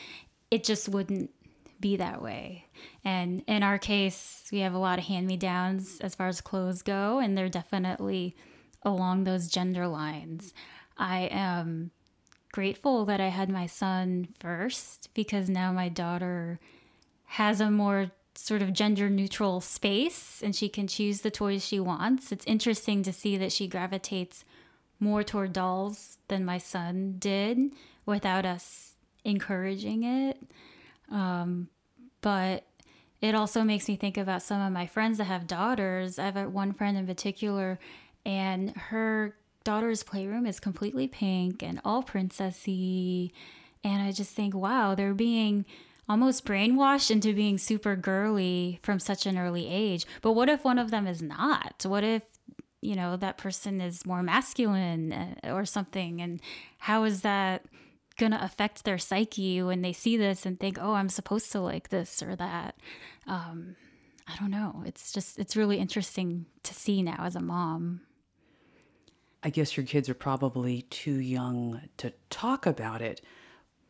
it 0.49 0.63
just 0.63 0.89
wouldn't 0.89 1.29
be 1.79 1.95
that 1.97 2.21
way. 2.21 2.65
And 3.05 3.43
in 3.47 3.63
our 3.63 3.77
case, 3.77 4.47
we 4.51 4.59
have 4.59 4.73
a 4.73 4.79
lot 4.79 4.99
of 4.99 5.05
hand 5.05 5.27
me 5.27 5.37
downs 5.37 5.99
as 6.01 6.15
far 6.15 6.27
as 6.27 6.41
clothes 6.41 6.81
go, 6.81 7.19
and 7.19 7.37
they're 7.37 7.49
definitely 7.49 8.35
along 8.83 9.23
those 9.23 9.47
gender 9.47 9.87
lines. 9.87 10.53
I 10.97 11.29
am 11.31 11.91
grateful 12.51 13.05
that 13.05 13.21
I 13.21 13.27
had 13.27 13.49
my 13.49 13.67
son 13.67 14.29
first 14.39 15.09
because 15.13 15.49
now 15.49 15.71
my 15.71 15.87
daughter 15.87 16.59
has 17.25 17.61
a 17.61 17.69
more 17.69 18.11
sort 18.41 18.61
of 18.61 18.73
gender 18.73 19.09
neutral 19.09 19.59
space 19.59 20.41
and 20.41 20.55
she 20.55 20.69
can 20.69 20.87
choose 20.87 21.21
the 21.21 21.31
toys 21.31 21.65
she 21.65 21.79
wants. 21.79 22.31
It's 22.31 22.45
interesting 22.45 23.03
to 23.03 23.11
see 23.11 23.37
that 23.37 23.51
she 23.51 23.67
gravitates 23.67 24.45
more 24.99 25.23
toward 25.23 25.53
dolls 25.53 26.17
than 26.29 26.45
my 26.45 26.57
son 26.57 27.15
did 27.19 27.59
without 28.05 28.45
us 28.45 28.93
encouraging 29.25 30.03
it. 30.03 30.41
Um, 31.11 31.67
but 32.21 32.65
it 33.21 33.35
also 33.35 33.63
makes 33.63 33.87
me 33.89 33.97
think 33.97 34.17
about 34.17 34.41
some 34.41 34.61
of 34.61 34.71
my 34.71 34.87
friends 34.87 35.17
that 35.17 35.25
have 35.25 35.45
daughters. 35.45 36.17
I 36.17 36.31
have 36.31 36.51
one 36.51 36.71
friend 36.71 36.97
in 36.97 37.05
particular, 37.05 37.77
and 38.25 38.75
her 38.75 39.35
daughter's 39.65 40.03
playroom 40.03 40.45
is 40.45 40.59
completely 40.59 41.07
pink 41.07 41.61
and 41.61 41.81
all 41.83 42.03
princessy. 42.03 43.31
And 43.83 44.01
I 44.01 44.11
just 44.11 44.33
think, 44.33 44.55
wow, 44.55 44.95
they're 44.95 45.13
being 45.13 45.65
almost 46.09 46.43
brainwashed 46.43 47.11
into 47.11 47.33
being 47.33 47.59
super 47.59 47.95
girly 47.95 48.79
from 48.81 48.99
such 48.99 49.27
an 49.27 49.37
early 49.37 49.69
age. 49.69 50.05
But 50.21 50.33
what 50.33 50.49
if 50.49 50.63
one 50.65 50.79
of 50.79 50.89
them 50.89 51.05
is 51.05 51.21
not? 51.21 51.85
What 51.87 52.03
if, 52.03 52.23
you 52.81 52.95
know, 52.95 53.15
that 53.15 53.37
person 53.37 53.79
is 53.79 54.05
more 54.05 54.23
masculine 54.23 55.13
uh, 55.13 55.53
or 55.53 55.65
something? 55.65 56.19
And 56.19 56.41
how 56.79 57.03
is 57.03 57.21
that 57.21 57.63
going 58.17 58.31
to 58.31 58.43
affect 58.43 58.83
their 58.83 58.97
psyche 58.97 59.61
when 59.61 59.83
they 59.83 59.93
see 59.93 60.17
this 60.17 60.45
and 60.45 60.59
think, 60.59 60.79
oh, 60.81 60.93
I'm 60.93 61.09
supposed 61.09 61.51
to 61.51 61.61
like 61.61 61.89
this 61.89 62.23
or 62.23 62.35
that? 62.35 62.75
Um, 63.27 63.75
I 64.27 64.35
don't 64.39 64.51
know. 64.51 64.83
It's 64.85 65.11
just, 65.11 65.37
it's 65.37 65.55
really 65.55 65.77
interesting 65.77 66.47
to 66.63 66.73
see 66.73 67.03
now 67.03 67.23
as 67.23 67.35
a 67.35 67.39
mom. 67.39 68.01
I 69.41 69.51
guess 69.51 69.77
your 69.77 69.85
kids 69.85 70.09
are 70.09 70.15
probably 70.15 70.81
too 70.83 71.19
young 71.19 71.81
to 71.97 72.13
talk 72.29 72.65
about 72.65 73.01
it 73.01 73.21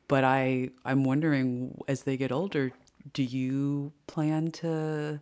but 0.10 0.25
I 0.25 0.72
I'm 0.84 1.06
wondering 1.06 1.80
as 1.88 2.04
they 2.04 2.18
get 2.18 2.34
older, 2.34 2.74
do 3.13 3.24
you 3.24 3.94
plan 4.08 4.51
to 4.51 5.22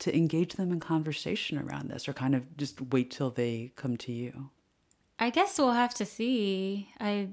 to 0.00 0.16
engage 0.16 0.54
them 0.54 0.72
in 0.72 0.80
conversation 0.80 1.58
around 1.58 1.88
this 1.88 2.08
or 2.08 2.12
kind 2.12 2.34
of 2.34 2.56
just 2.58 2.80
wait 2.92 3.10
till 3.10 3.30
they 3.30 3.72
come 3.76 3.96
to 3.98 4.12
you? 4.12 4.50
I 5.18 5.30
guess 5.30 5.58
we'll 5.58 5.72
have 5.72 5.94
to 5.94 6.04
see. 6.04 6.88
I 6.98 7.28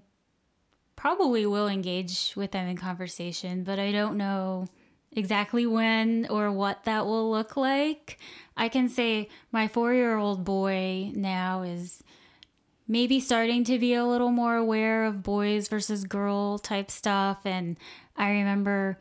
probably 0.96 1.46
will 1.46 1.67
engage 1.67 2.34
with 2.36 2.51
them 2.51 2.67
in 2.67 2.77
conversation, 2.77 3.63
but 3.63 3.79
I 3.79 3.91
don't 3.91 4.17
know 4.17 4.67
exactly 5.13 5.65
when 5.65 6.27
or 6.29 6.51
what 6.51 6.84
that 6.84 7.05
will 7.05 7.31
look 7.31 7.55
like. 7.57 8.19
I 8.55 8.69
can 8.69 8.89
say 8.89 9.29
my 9.51 9.67
four 9.67 9.93
year 9.93 10.17
old 10.17 10.43
boy 10.43 11.12
now 11.15 11.63
is 11.63 12.03
maybe 12.88 13.20
starting 13.20 13.63
to 13.65 13.77
be 13.77 13.94
a 13.94 14.06
little 14.06 14.32
more 14.32 14.56
aware 14.56 15.06
of 15.06 15.24
boys 15.24 15.67
versus 15.67 16.03
girl 16.03 16.58
type 16.58 16.89
stuff. 16.89 17.39
And 17.46 17.77
I 18.15 18.29
remember 18.32 18.98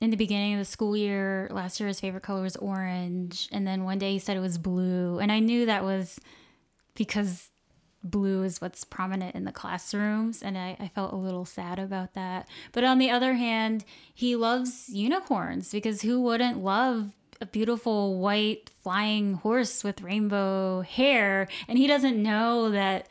in 0.00 0.10
the 0.10 0.16
beginning 0.16 0.54
of 0.54 0.58
the 0.58 0.64
school 0.64 0.96
year, 0.96 1.48
last 1.50 1.80
year 1.80 1.88
his 1.88 2.00
favorite 2.00 2.22
color 2.22 2.42
was 2.42 2.56
orange. 2.56 3.48
And 3.52 3.66
then 3.66 3.84
one 3.84 3.98
day 3.98 4.12
he 4.12 4.18
said 4.18 4.36
it 4.36 4.40
was 4.40 4.58
blue. 4.58 5.18
And 5.18 5.30
I 5.30 5.38
knew 5.38 5.66
that 5.66 5.84
was 5.84 6.20
because 6.94 7.50
blue 8.02 8.44
is 8.44 8.60
what's 8.60 8.84
prominent 8.84 9.34
in 9.34 9.44
the 9.44 9.52
classrooms. 9.52 10.42
And 10.42 10.56
I, 10.56 10.76
I 10.78 10.88
felt 10.88 11.12
a 11.12 11.16
little 11.16 11.44
sad 11.44 11.78
about 11.78 12.14
that. 12.14 12.48
But 12.72 12.84
on 12.84 12.98
the 12.98 13.10
other 13.10 13.34
hand, 13.34 13.84
he 14.14 14.36
loves 14.36 14.88
unicorns 14.88 15.70
because 15.70 16.02
who 16.02 16.20
wouldn't 16.20 16.62
love 16.62 17.12
a 17.40 17.46
beautiful 17.46 18.18
white 18.18 18.70
flying 18.82 19.34
horse 19.34 19.84
with 19.84 20.02
rainbow 20.02 20.80
hair 20.80 21.46
and 21.68 21.78
he 21.78 21.86
doesn't 21.86 22.20
know 22.20 22.70
that 22.70 23.06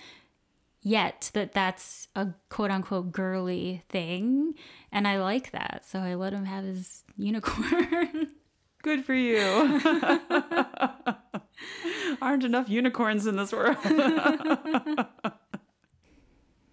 yet 0.82 1.32
that 1.34 1.54
that's 1.54 2.08
a 2.16 2.28
quote 2.50 2.72
unquote 2.72 3.12
girly 3.12 3.84
thing. 3.90 4.54
And 4.92 5.08
I 5.08 5.20
like 5.20 5.52
that. 5.52 5.84
So 5.86 6.00
I 6.00 6.16
let 6.16 6.34
him 6.34 6.46
have 6.46 6.64
his 6.64 7.04
unicorn. 7.18 8.32
Good 8.84 9.04
for 9.06 9.14
you. 9.14 9.40
Aren't 12.22 12.44
enough 12.44 12.70
unicorns 12.70 13.26
in 13.28 13.36
this 13.36 13.52
world. 13.52 13.78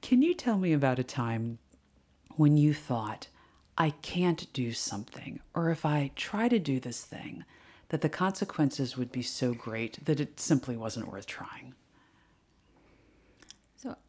Can 0.02 0.22
you 0.22 0.34
tell 0.34 0.58
me 0.58 0.72
about 0.72 0.98
a 0.98 1.04
time 1.04 1.58
when 2.36 2.56
you 2.56 2.74
thought, 2.74 3.28
I 3.76 3.90
can't 3.90 4.46
do 4.52 4.72
something, 4.72 5.40
or 5.54 5.70
if 5.70 5.84
I 5.84 6.12
try 6.14 6.48
to 6.48 6.58
do 6.58 6.78
this 6.78 7.02
thing, 7.02 7.44
that 7.88 8.02
the 8.02 8.08
consequences 8.08 8.96
would 8.96 9.10
be 9.10 9.22
so 9.22 9.54
great 9.54 10.04
that 10.04 10.20
it 10.20 10.38
simply 10.38 10.76
wasn't 10.76 11.10
worth 11.10 11.26
trying? 11.26 11.74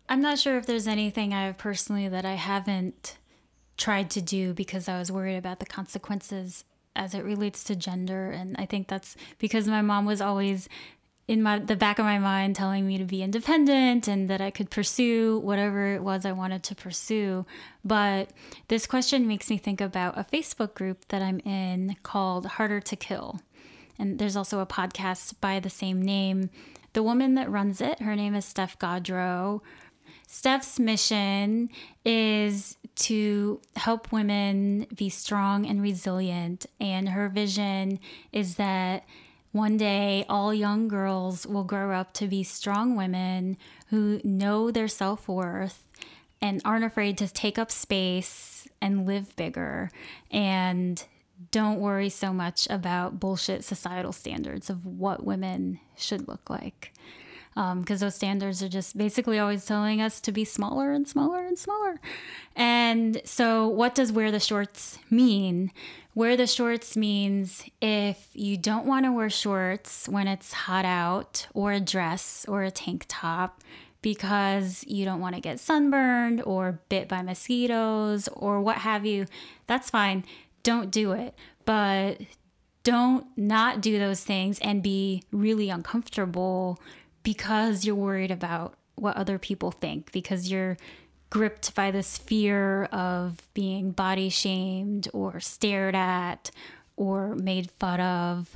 I'm 0.07 0.21
not 0.21 0.39
sure 0.39 0.57
if 0.57 0.65
there's 0.65 0.87
anything 0.87 1.33
I 1.33 1.45
have 1.45 1.57
personally 1.57 2.07
that 2.07 2.25
I 2.25 2.35
haven't 2.35 3.17
tried 3.77 4.09
to 4.11 4.21
do 4.21 4.53
because 4.53 4.87
I 4.87 4.99
was 4.99 5.11
worried 5.11 5.37
about 5.37 5.59
the 5.59 5.65
consequences 5.65 6.63
as 6.95 7.13
it 7.13 7.23
relates 7.23 7.63
to 7.65 7.75
gender. 7.75 8.29
And 8.31 8.55
I 8.57 8.65
think 8.65 8.87
that's 8.87 9.15
because 9.39 9.67
my 9.67 9.81
mom 9.81 10.05
was 10.05 10.21
always 10.21 10.69
in 11.27 11.41
my 11.41 11.57
the 11.57 11.75
back 11.75 11.97
of 11.97 12.05
my 12.05 12.19
mind 12.19 12.55
telling 12.55 12.85
me 12.85 12.99
to 12.99 13.03
be 13.03 13.23
independent 13.23 14.07
and 14.07 14.29
that 14.29 14.41
I 14.41 14.51
could 14.51 14.69
pursue 14.69 15.39
whatever 15.39 15.95
it 15.95 16.03
was 16.03 16.23
I 16.23 16.31
wanted 16.31 16.61
to 16.63 16.75
pursue. 16.75 17.45
But 17.83 18.29
this 18.67 18.85
question 18.85 19.27
makes 19.27 19.49
me 19.49 19.57
think 19.57 19.81
about 19.81 20.17
a 20.17 20.23
Facebook 20.23 20.75
group 20.75 21.07
that 21.07 21.23
I'm 21.23 21.39
in 21.39 21.95
called 22.03 22.45
Harder 22.45 22.79
to 22.81 22.95
Kill. 22.95 23.41
And 23.97 24.19
there's 24.19 24.35
also 24.35 24.59
a 24.59 24.67
podcast 24.67 25.35
by 25.41 25.59
the 25.59 25.69
same 25.69 26.01
name 26.01 26.51
the 26.95 27.03
woman 27.03 27.35
that 27.35 27.51
runs 27.51 27.81
it, 27.81 28.01
her 28.01 28.15
name 28.15 28.33
is 28.35 28.45
Steph 28.45 28.79
Gaudreau. 28.79 29.59
Steph's 30.27 30.79
mission 30.79 31.69
is 32.03 32.77
to 32.95 33.61
help 33.75 34.11
women 34.11 34.87
be 34.95 35.09
strong 35.09 35.65
and 35.65 35.81
resilient. 35.81 36.65
And 36.79 37.09
her 37.09 37.29
vision 37.29 37.99
is 38.31 38.55
that 38.55 39.05
one 39.51 39.77
day 39.77 40.25
all 40.27 40.53
young 40.53 40.87
girls 40.87 41.45
will 41.47 41.63
grow 41.63 41.91
up 41.91 42.13
to 42.13 42.27
be 42.27 42.43
strong 42.43 42.95
women 42.95 43.57
who 43.87 44.19
know 44.23 44.71
their 44.71 44.87
self 44.87 45.27
worth 45.27 45.87
and 46.41 46.61
aren't 46.65 46.85
afraid 46.85 47.17
to 47.19 47.27
take 47.31 47.57
up 47.57 47.71
space 47.71 48.67
and 48.81 49.05
live 49.07 49.35
bigger. 49.35 49.89
And 50.29 51.03
don't 51.51 51.79
worry 51.79 52.09
so 52.09 52.33
much 52.33 52.67
about 52.69 53.19
bullshit 53.19 53.63
societal 53.63 54.11
standards 54.11 54.69
of 54.69 54.85
what 54.85 55.25
women 55.25 55.79
should 55.95 56.27
look 56.27 56.49
like. 56.49 56.93
Because 57.55 58.01
um, 58.01 58.07
those 58.07 58.15
standards 58.15 58.61
are 58.61 58.69
just 58.69 58.97
basically 58.97 59.39
always 59.39 59.65
telling 59.65 60.01
us 60.01 60.19
to 60.21 60.31
be 60.31 60.43
smaller 60.43 60.91
and 60.91 61.07
smaller 61.07 61.45
and 61.45 61.57
smaller. 61.57 62.01
And 62.55 63.21
so, 63.23 63.67
what 63.67 63.95
does 63.95 64.11
wear 64.11 64.29
the 64.29 64.39
shorts 64.39 64.99
mean? 65.09 65.71
Wear 66.13 66.35
the 66.35 66.47
shorts 66.47 66.97
means 66.97 67.63
if 67.81 68.29
you 68.33 68.57
don't 68.57 68.85
want 68.85 69.05
to 69.05 69.11
wear 69.11 69.29
shorts 69.29 70.07
when 70.09 70.27
it's 70.27 70.51
hot 70.51 70.85
out, 70.85 71.47
or 71.53 71.71
a 71.71 71.79
dress 71.79 72.45
or 72.47 72.63
a 72.63 72.71
tank 72.71 73.05
top, 73.07 73.61
because 74.01 74.83
you 74.85 75.05
don't 75.05 75.21
want 75.21 75.35
to 75.35 75.41
get 75.41 75.59
sunburned 75.59 76.41
or 76.43 76.81
bit 76.89 77.07
by 77.07 77.21
mosquitoes 77.21 78.27
or 78.29 78.61
what 78.61 78.77
have 78.79 79.05
you, 79.05 79.25
that's 79.65 79.89
fine 79.89 80.25
don't 80.65 80.91
do 80.91 81.13
it. 81.13 81.33
But 81.63 82.19
don't 82.83 83.25
not 83.37 83.79
do 83.79 83.97
those 83.97 84.23
things 84.23 84.59
and 84.59 84.83
be 84.83 85.23
really 85.31 85.69
uncomfortable 85.69 86.79
because 87.25 87.83
you're 87.83 87.95
worried 87.95 88.31
about 88.31 88.77
what 88.95 89.17
other 89.17 89.37
people 89.37 89.71
think, 89.71 90.13
because 90.13 90.49
you're 90.49 90.77
gripped 91.29 91.75
by 91.75 91.91
this 91.91 92.17
fear 92.17 92.85
of 92.85 93.41
being 93.53 93.91
body 93.91 94.29
shamed 94.29 95.09
or 95.11 95.41
stared 95.41 95.95
at 95.95 96.51
or 96.95 97.35
made 97.35 97.71
fun 97.71 97.99
of. 97.99 98.49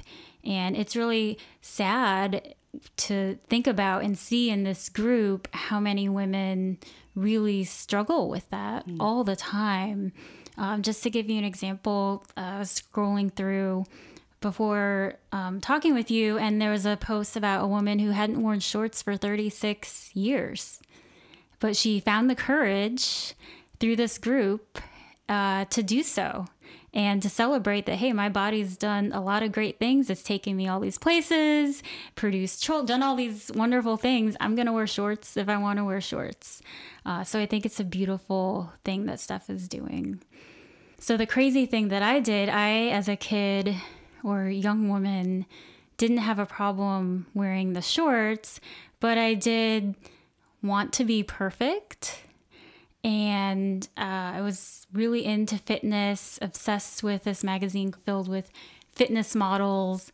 And 0.46 0.78
it's 0.78 0.96
really 0.96 1.38
sad 1.62 2.56
to 2.96 3.38
think 3.50 3.68
about 3.68 4.04
and 4.04 4.18
see 4.18 4.50
in 4.50 4.64
this 4.64 4.88
group 4.88 5.50
how 5.52 5.80
many 5.82 6.08
women 6.08 6.78
really 7.16 7.66
struggle 7.66 8.30
with 8.30 8.50
that 8.52 8.88
mm. 8.88 8.98
all 9.00 9.26
the 9.26 9.36
time. 9.36 10.14
Um, 10.58 10.84
just 10.84 11.04
to 11.04 11.10
give 11.10 11.30
you 11.30 11.38
an 11.38 11.44
example, 11.44 12.24
uh, 12.38 12.62
scrolling 12.62 13.34
through 13.34 13.86
before 14.42 15.16
um, 15.32 15.60
talking 15.62 15.94
with 15.94 16.10
you, 16.10 16.38
and 16.38 16.62
there 16.62 16.72
was 16.72 16.86
a 16.86 16.98
post 16.98 17.36
about 17.36 17.64
a 17.64 17.68
woman 17.68 18.00
who 18.00 18.12
hadn't 18.12 18.42
worn 18.42 18.60
shorts 18.60 19.02
for 19.02 19.18
36 19.18 20.16
years. 20.16 20.80
But 21.60 21.76
she 21.76 22.00
found 22.00 22.30
the 22.30 22.36
courage 22.36 23.34
through 23.80 23.98
this 23.98 24.18
group 24.18 24.80
uh, 25.28 25.66
to 25.66 25.84
do 25.84 26.04
so 26.04 26.46
and 26.94 27.22
to 27.22 27.30
celebrate 27.30 27.86
that 27.86 27.98
hey 27.98 28.12
my 28.14 28.30
body's 28.30 28.76
done 28.76 29.12
a 29.14 29.22
lot 29.22 29.44
of 29.44 29.52
great 29.52 29.78
things. 29.80 30.10
It's 30.10 30.24
taken 30.24 30.56
me 30.56 30.68
all 30.68 30.80
these 30.80 30.98
places 30.98 31.84
produced 32.16 32.66
done 32.86 33.04
all 33.04 33.16
these 33.16 33.52
wonderful 33.54 33.98
things. 33.98 34.36
I'm 34.40 34.56
going 34.56 34.66
to 34.66 34.74
wear 34.74 34.88
shorts 34.88 35.38
if 35.38 35.50
i 35.50 35.58
want 35.58 35.78
to 35.78 35.86
wear 35.86 36.02
shorts. 36.02 36.62
Uh, 37.06 37.24
so 37.24 37.40
i 37.40 37.46
think 37.46 37.66
it's 37.66 37.80
a 37.80 37.84
beautiful 37.84 38.74
thing 38.84 39.06
that 39.06 39.20
steph 39.20 39.50
is 39.50 39.68
doing. 39.68 40.22
So 41.00 41.16
the 41.16 41.28
crazy 41.28 41.66
thing 41.66 41.90
that 41.90 42.02
i 42.02 42.20
did 42.20 42.50
i 42.50 42.88
as 42.88 43.08
a 43.08 43.16
kid 43.16 43.76
or 44.24 44.48
young 44.48 44.90
woman 44.90 45.46
didn't 45.98 46.18
have 46.18 46.40
a 46.40 46.46
problem 46.46 47.26
wearing 47.34 47.74
the 47.74 47.82
shorts 47.82 48.60
but 49.00 49.18
i 49.18 49.34
did 49.34 49.96
want 50.62 50.94
to 50.94 51.06
be 51.06 51.24
perfect 51.24 52.24
and 53.04 53.88
uh, 53.98 54.02
I 54.36 54.42
was 54.42 54.86
really 54.92 55.26
into 55.26 55.58
fitness, 55.58 56.38
obsessed 56.42 57.02
with 57.02 57.24
this 57.24 57.44
magazine 57.44 57.94
filled 58.06 58.28
with 58.28 58.52
fitness 58.92 59.36
models. 59.36 60.12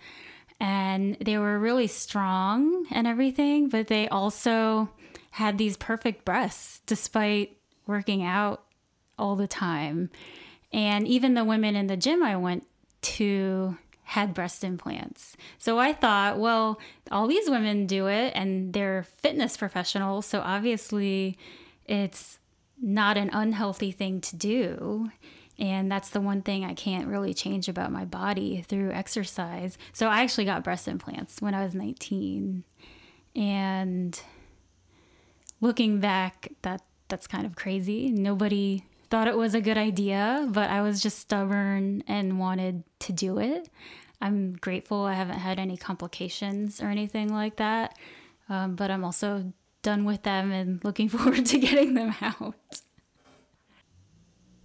And 0.60 1.18
they 1.20 1.38
were 1.38 1.60
really 1.60 1.88
strong 1.88 2.86
and 2.92 3.08
everything, 3.08 3.70
but 3.70 3.88
they 3.88 4.08
also 4.08 4.90
had 5.32 5.58
these 5.58 5.76
perfect 5.76 6.24
breasts 6.24 6.82
despite 6.86 7.58
working 7.88 8.24
out 8.24 8.64
all 9.18 9.36
the 9.36 9.48
time. 9.48 10.10
And 10.72 11.08
even 11.08 11.34
the 11.34 11.44
women 11.44 11.76
in 11.76 11.88
the 11.88 11.98
gym 11.98 12.24
I 12.24 12.38
went 12.38 12.66
to 13.02 13.78
had 14.16 14.34
breast 14.34 14.64
implants. 14.64 15.36
So 15.58 15.78
I 15.78 15.92
thought, 15.92 16.40
well, 16.40 16.80
all 17.12 17.28
these 17.28 17.50
women 17.50 17.86
do 17.86 18.08
it 18.08 18.32
and 18.34 18.72
they're 18.72 19.04
fitness 19.18 19.58
professionals. 19.58 20.26
So 20.26 20.40
obviously 20.40 21.38
it's 21.86 22.40
not 22.82 23.18
an 23.18 23.30
unhealthy 23.34 23.92
thing 23.92 24.22
to 24.22 24.38
do. 24.38 25.12
And 25.60 25.92
that's 25.92 26.12
the 26.12 26.22
one 26.22 26.42
thing 26.42 26.64
I 26.64 26.74
can't 26.74 27.08
really 27.08 27.34
change 27.34 27.68
about 27.68 27.92
my 27.92 28.06
body 28.06 28.62
through 28.66 28.92
exercise. 28.92 29.78
So 29.92 30.08
I 30.08 30.22
actually 30.22 30.46
got 30.46 30.64
breast 30.64 30.88
implants 30.88 31.42
when 31.42 31.54
I 31.54 31.66
was 31.66 31.76
19. 31.76 32.64
And 33.36 34.22
looking 35.60 36.00
back, 36.00 36.54
that 36.62 36.82
that's 37.10 37.28
kind 37.28 37.46
of 37.46 37.56
crazy. 37.56 38.12
Nobody 38.12 38.86
thought 39.10 39.28
it 39.28 39.38
was 39.38 39.54
a 39.54 39.62
good 39.62 39.78
idea, 39.78 40.48
but 40.52 40.70
I 40.70 40.82
was 40.82 41.02
just 41.02 41.20
stubborn 41.20 42.04
and 42.08 42.40
wanted 42.40 42.84
to 43.00 43.14
do 43.14 43.40
it. 43.40 43.70
I'm 44.22 44.54
grateful 44.54 45.04
I 45.04 45.14
haven't 45.14 45.40
had 45.40 45.60
any 45.60 45.78
complications 45.78 46.82
or 46.82 46.90
anything 46.90 47.34
like 47.34 47.58
that. 47.58 47.98
Um, 48.50 48.76
but 48.76 48.92
I'm 48.92 49.04
also 49.04 49.54
done 49.82 50.06
with 50.06 50.24
them 50.24 50.52
and 50.52 50.84
looking 50.84 51.10
forward 51.10 51.46
to 51.48 51.60
getting 51.60 51.94
them 51.94 52.16
out. 52.22 52.56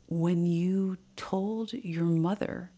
When 0.08 0.44
you 0.44 0.98
told 1.16 1.72
your 1.72 2.04
mother 2.04 2.72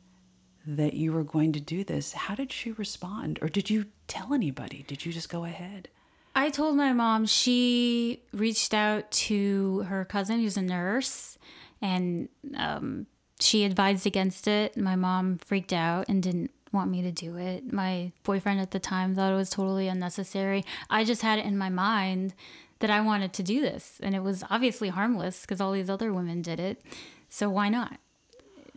that 0.66 0.94
you 0.94 1.12
were 1.12 1.24
going 1.24 1.52
to 1.52 1.60
do 1.60 1.82
this, 1.82 2.12
how 2.12 2.34
did 2.34 2.52
she 2.52 2.72
respond? 2.72 3.38
Or 3.42 3.48
did 3.48 3.70
you 3.70 3.86
tell 4.06 4.34
anybody? 4.34 4.84
Did 4.86 5.04
you 5.04 5.12
just 5.12 5.28
go 5.28 5.44
ahead? 5.44 5.88
I 6.34 6.50
told 6.50 6.76
my 6.76 6.92
mom 6.92 7.26
she 7.26 8.22
reached 8.32 8.72
out 8.72 9.10
to 9.10 9.80
her 9.82 10.04
cousin 10.04 10.40
who's 10.40 10.56
a 10.56 10.62
nurse 10.62 11.36
and 11.80 12.28
um, 12.56 13.06
she 13.40 13.64
advised 13.64 14.06
against 14.06 14.46
it. 14.48 14.76
My 14.76 14.96
mom 14.96 15.38
freaked 15.38 15.72
out 15.72 16.08
and 16.08 16.22
didn't 16.22 16.50
want 16.72 16.90
me 16.90 17.02
to 17.02 17.12
do 17.12 17.36
it. 17.36 17.72
My 17.72 18.12
boyfriend 18.24 18.60
at 18.60 18.70
the 18.70 18.78
time 18.80 19.14
thought 19.14 19.32
it 19.32 19.36
was 19.36 19.50
totally 19.50 19.88
unnecessary. 19.88 20.64
I 20.88 21.04
just 21.04 21.22
had 21.22 21.38
it 21.38 21.44
in 21.44 21.58
my 21.58 21.68
mind 21.68 22.34
that 22.80 22.90
I 22.90 23.00
wanted 23.00 23.32
to 23.34 23.42
do 23.42 23.60
this, 23.60 24.00
and 24.02 24.14
it 24.14 24.22
was 24.22 24.42
obviously 24.50 24.88
harmless 24.88 25.42
because 25.42 25.60
all 25.60 25.72
these 25.72 25.90
other 25.90 26.12
women 26.12 26.42
did 26.42 26.58
it. 26.58 26.82
So 27.28 27.48
why 27.48 27.68
not? 27.68 27.98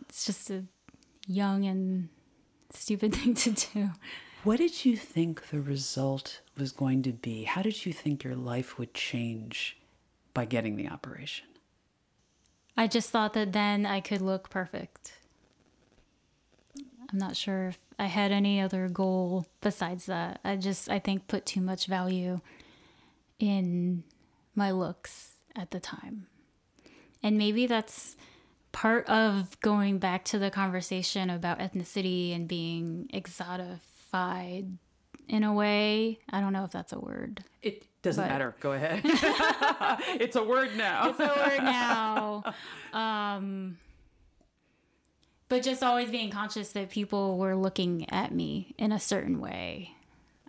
It's 0.08 0.24
just 0.24 0.50
a 0.50 0.64
young 1.26 1.64
and 1.64 2.08
stupid 2.72 3.14
thing 3.16 3.34
to 3.34 3.50
do. 3.50 3.90
What 4.44 4.58
did 4.58 4.84
you 4.84 4.96
think 4.96 5.48
the 5.48 5.60
result 5.60 6.40
was 6.56 6.70
going 6.70 7.02
to 7.02 7.12
be? 7.12 7.42
How 7.42 7.62
did 7.62 7.84
you 7.84 7.92
think 7.92 8.22
your 8.22 8.36
life 8.36 8.78
would 8.78 8.94
change 8.94 9.76
by 10.34 10.44
getting 10.44 10.76
the 10.76 10.88
operation? 10.88 11.46
I 12.76 12.86
just 12.86 13.10
thought 13.10 13.32
that 13.32 13.52
then 13.52 13.86
I 13.86 14.00
could 14.00 14.20
look 14.20 14.50
perfect. 14.50 15.14
I'm 17.10 17.18
not 17.18 17.36
sure 17.36 17.68
if 17.68 17.78
I 17.98 18.06
had 18.06 18.32
any 18.32 18.60
other 18.60 18.88
goal 18.88 19.46
besides 19.60 20.06
that. 20.06 20.40
I 20.44 20.56
just, 20.56 20.90
I 20.90 20.98
think, 20.98 21.28
put 21.28 21.46
too 21.46 21.60
much 21.60 21.86
value 21.86 22.40
in 23.38 24.02
my 24.54 24.70
looks 24.70 25.36
at 25.54 25.70
the 25.70 25.80
time. 25.80 26.26
And 27.22 27.38
maybe 27.38 27.66
that's 27.66 28.16
part 28.72 29.06
of 29.08 29.58
going 29.60 29.98
back 29.98 30.24
to 30.26 30.38
the 30.38 30.50
conversation 30.50 31.30
about 31.30 31.58
ethnicity 31.58 32.34
and 32.34 32.46
being 32.46 33.08
exotified 33.12 34.76
in 35.28 35.44
a 35.44 35.52
way. 35.52 36.18
I 36.30 36.40
don't 36.40 36.52
know 36.52 36.64
if 36.64 36.72
that's 36.72 36.92
a 36.92 36.98
word. 36.98 37.42
It 37.62 37.84
doesn't 38.02 38.22
but... 38.22 38.30
matter. 38.30 38.54
Go 38.60 38.72
ahead. 38.72 39.00
it's 40.20 40.36
a 40.36 40.42
word 40.42 40.76
now. 40.76 41.10
It's 41.10 41.20
a 41.20 41.26
word 41.26 41.62
now. 41.62 42.54
Um, 42.92 43.76
but 45.48 45.62
just 45.62 45.82
always 45.82 46.10
being 46.10 46.30
conscious 46.30 46.72
that 46.72 46.90
people 46.90 47.38
were 47.38 47.54
looking 47.54 48.10
at 48.10 48.32
me 48.32 48.74
in 48.78 48.92
a 48.92 49.00
certain 49.00 49.40
way 49.40 49.96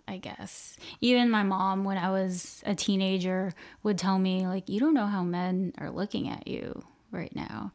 i 0.08 0.16
guess. 0.16 0.76
Even 1.00 1.30
my 1.30 1.42
mom 1.42 1.84
when 1.84 1.98
i 1.98 2.10
was 2.10 2.62
a 2.64 2.74
teenager 2.74 3.52
would 3.82 3.98
tell 3.98 4.18
me 4.18 4.46
like 4.46 4.68
you 4.68 4.80
don't 4.80 4.94
know 4.94 5.06
how 5.06 5.22
men 5.22 5.72
are 5.78 5.90
looking 5.90 6.28
at 6.28 6.48
you 6.48 6.82
right 7.10 7.34
now. 7.36 7.72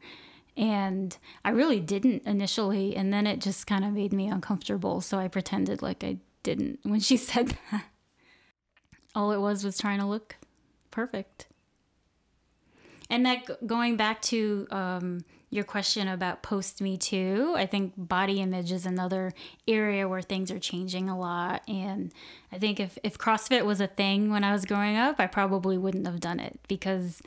And 0.57 1.15
i 1.45 1.49
really 1.51 1.79
didn't 1.79 2.23
initially 2.25 2.95
and 2.95 3.13
then 3.13 3.27
it 3.27 3.39
just 3.39 3.67
kind 3.67 3.85
of 3.85 3.93
made 3.93 4.13
me 4.13 4.27
uncomfortable 4.27 4.99
so 5.01 5.17
i 5.17 5.27
pretended 5.27 5.81
like 5.81 6.03
i 6.03 6.17
didn't 6.41 6.79
when 6.83 6.99
she 6.99 7.17
said 7.31 7.55
that. 7.71 7.85
All 9.15 9.31
it 9.31 9.39
was 9.39 9.63
was 9.63 9.77
trying 9.77 9.99
to 9.99 10.05
look 10.05 10.35
perfect 10.89 11.47
and 13.13 13.27
that 13.27 13.67
going 13.67 13.95
back 13.95 14.23
to 14.23 14.65
um, 14.71 15.23
your 15.51 15.63
question 15.63 16.07
about 16.07 16.41
post 16.41 16.81
Me 16.81 16.97
Too, 16.97 17.53
I 17.55 17.67
think 17.67 17.93
body 17.95 18.41
image 18.41 18.71
is 18.71 18.87
another 18.87 19.33
area 19.67 20.07
where 20.07 20.23
things 20.23 20.49
are 20.49 20.57
changing 20.57 21.09
a 21.09 21.17
lot. 21.17 21.61
And 21.67 22.11
I 22.51 22.57
think 22.57 22.79
if, 22.79 22.97
if 23.03 23.19
CrossFit 23.19 23.65
was 23.65 23.79
a 23.79 23.85
thing 23.85 24.31
when 24.31 24.43
I 24.43 24.51
was 24.51 24.65
growing 24.65 24.97
up, 24.97 25.19
I 25.19 25.27
probably 25.27 25.77
wouldn't 25.77 26.07
have 26.07 26.19
done 26.21 26.39
it 26.39 26.59
because 26.67 27.21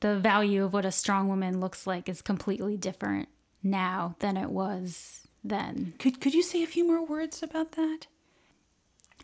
the 0.00 0.18
value 0.18 0.64
of 0.64 0.74
what 0.74 0.84
a 0.84 0.92
strong 0.92 1.28
woman 1.28 1.58
looks 1.58 1.86
like 1.86 2.06
is 2.06 2.20
completely 2.20 2.76
different 2.76 3.30
now 3.62 4.16
than 4.18 4.36
it 4.36 4.50
was 4.50 5.26
then. 5.42 5.94
Could, 5.98 6.20
could 6.20 6.34
you 6.34 6.42
say 6.42 6.62
a 6.62 6.66
few 6.66 6.86
more 6.86 7.02
words 7.02 7.42
about 7.42 7.72
that? 7.72 8.00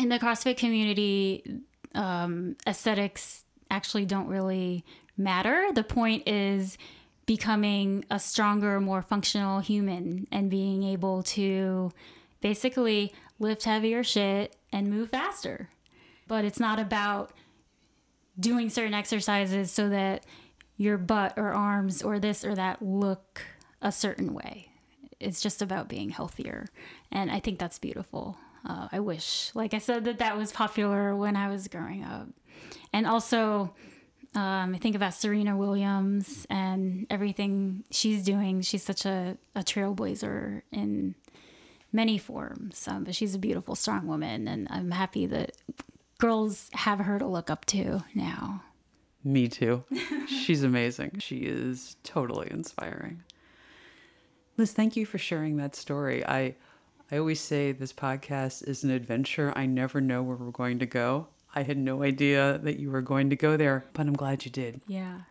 In 0.00 0.08
the 0.08 0.18
CrossFit 0.18 0.56
community, 0.56 1.60
um, 1.94 2.56
aesthetics 2.66 3.44
actually 3.70 4.06
don't 4.06 4.28
really 4.28 4.84
matter. 5.18 5.68
The 5.74 5.84
point 5.84 6.28
is 6.28 6.78
becoming 7.26 8.04
a 8.10 8.18
stronger, 8.18 8.80
more 8.80 9.02
functional 9.02 9.60
human 9.60 10.26
and 10.32 10.50
being 10.50 10.82
able 10.82 11.22
to 11.22 11.92
basically 12.40 13.12
lift 13.38 13.64
heavier 13.64 14.02
shit 14.02 14.56
and 14.72 14.88
move 14.88 15.10
faster. 15.10 15.68
But 16.26 16.44
it's 16.44 16.60
not 16.60 16.78
about 16.78 17.32
doing 18.38 18.70
certain 18.70 18.94
exercises 18.94 19.70
so 19.70 19.88
that 19.88 20.24
your 20.76 20.96
butt 20.96 21.34
or 21.36 21.52
arms 21.52 22.02
or 22.02 22.18
this 22.18 22.44
or 22.44 22.54
that 22.54 22.80
look 22.80 23.42
a 23.82 23.92
certain 23.92 24.32
way. 24.32 24.70
It's 25.20 25.40
just 25.40 25.60
about 25.60 25.88
being 25.88 26.10
healthier. 26.10 26.66
And 27.10 27.30
I 27.30 27.40
think 27.40 27.58
that's 27.58 27.78
beautiful. 27.78 28.38
Uh, 28.64 28.88
I 28.92 29.00
wish, 29.00 29.50
like 29.54 29.74
I 29.74 29.78
said, 29.78 30.04
that 30.04 30.18
that 30.18 30.36
was 30.36 30.52
popular 30.52 31.14
when 31.16 31.36
I 31.36 31.48
was 31.48 31.68
growing 31.68 32.04
up. 32.04 32.28
And 32.92 33.06
also, 33.06 33.74
um, 34.34 34.74
I 34.74 34.78
think 34.78 34.94
about 34.94 35.14
Serena 35.14 35.56
Williams 35.56 36.46
and 36.50 37.06
everything 37.10 37.84
she's 37.90 38.22
doing. 38.22 38.60
She's 38.62 38.82
such 38.82 39.04
a, 39.06 39.36
a 39.54 39.60
trailblazer 39.60 40.62
in 40.70 41.14
many 41.92 42.18
forms, 42.18 42.86
um, 42.86 43.04
but 43.04 43.14
she's 43.14 43.34
a 43.34 43.38
beautiful, 43.38 43.74
strong 43.74 44.06
woman, 44.06 44.46
and 44.46 44.68
I'm 44.70 44.90
happy 44.90 45.26
that 45.26 45.52
girls 46.18 46.68
have 46.74 46.98
her 47.00 47.18
to 47.18 47.26
look 47.26 47.50
up 47.50 47.64
to 47.66 48.04
now. 48.14 48.62
Me 49.24 49.48
too. 49.48 49.84
she's 50.26 50.62
amazing. 50.62 51.18
She 51.18 51.38
is 51.38 51.96
totally 52.02 52.48
inspiring. 52.50 53.22
Liz, 54.56 54.72
thank 54.72 54.96
you 54.96 55.06
for 55.06 55.18
sharing 55.18 55.56
that 55.56 55.74
story. 55.74 56.24
I 56.26 56.54
I 57.10 57.16
always 57.16 57.40
say 57.40 57.72
this 57.72 57.92
podcast 57.92 58.68
is 58.68 58.84
an 58.84 58.90
adventure. 58.90 59.52
I 59.56 59.64
never 59.64 60.00
know 60.00 60.22
where 60.22 60.36
we're 60.36 60.50
going 60.50 60.78
to 60.80 60.86
go. 60.86 61.28
I 61.58 61.62
had 61.64 61.76
no 61.76 62.04
idea 62.04 62.60
that 62.62 62.78
you 62.78 62.88
were 62.88 63.02
going 63.02 63.30
to 63.30 63.36
go 63.36 63.56
there, 63.56 63.84
but 63.92 64.06
I'm 64.06 64.12
glad 64.12 64.44
you 64.44 64.50
did. 64.52 64.80
Yeah. 64.86 65.22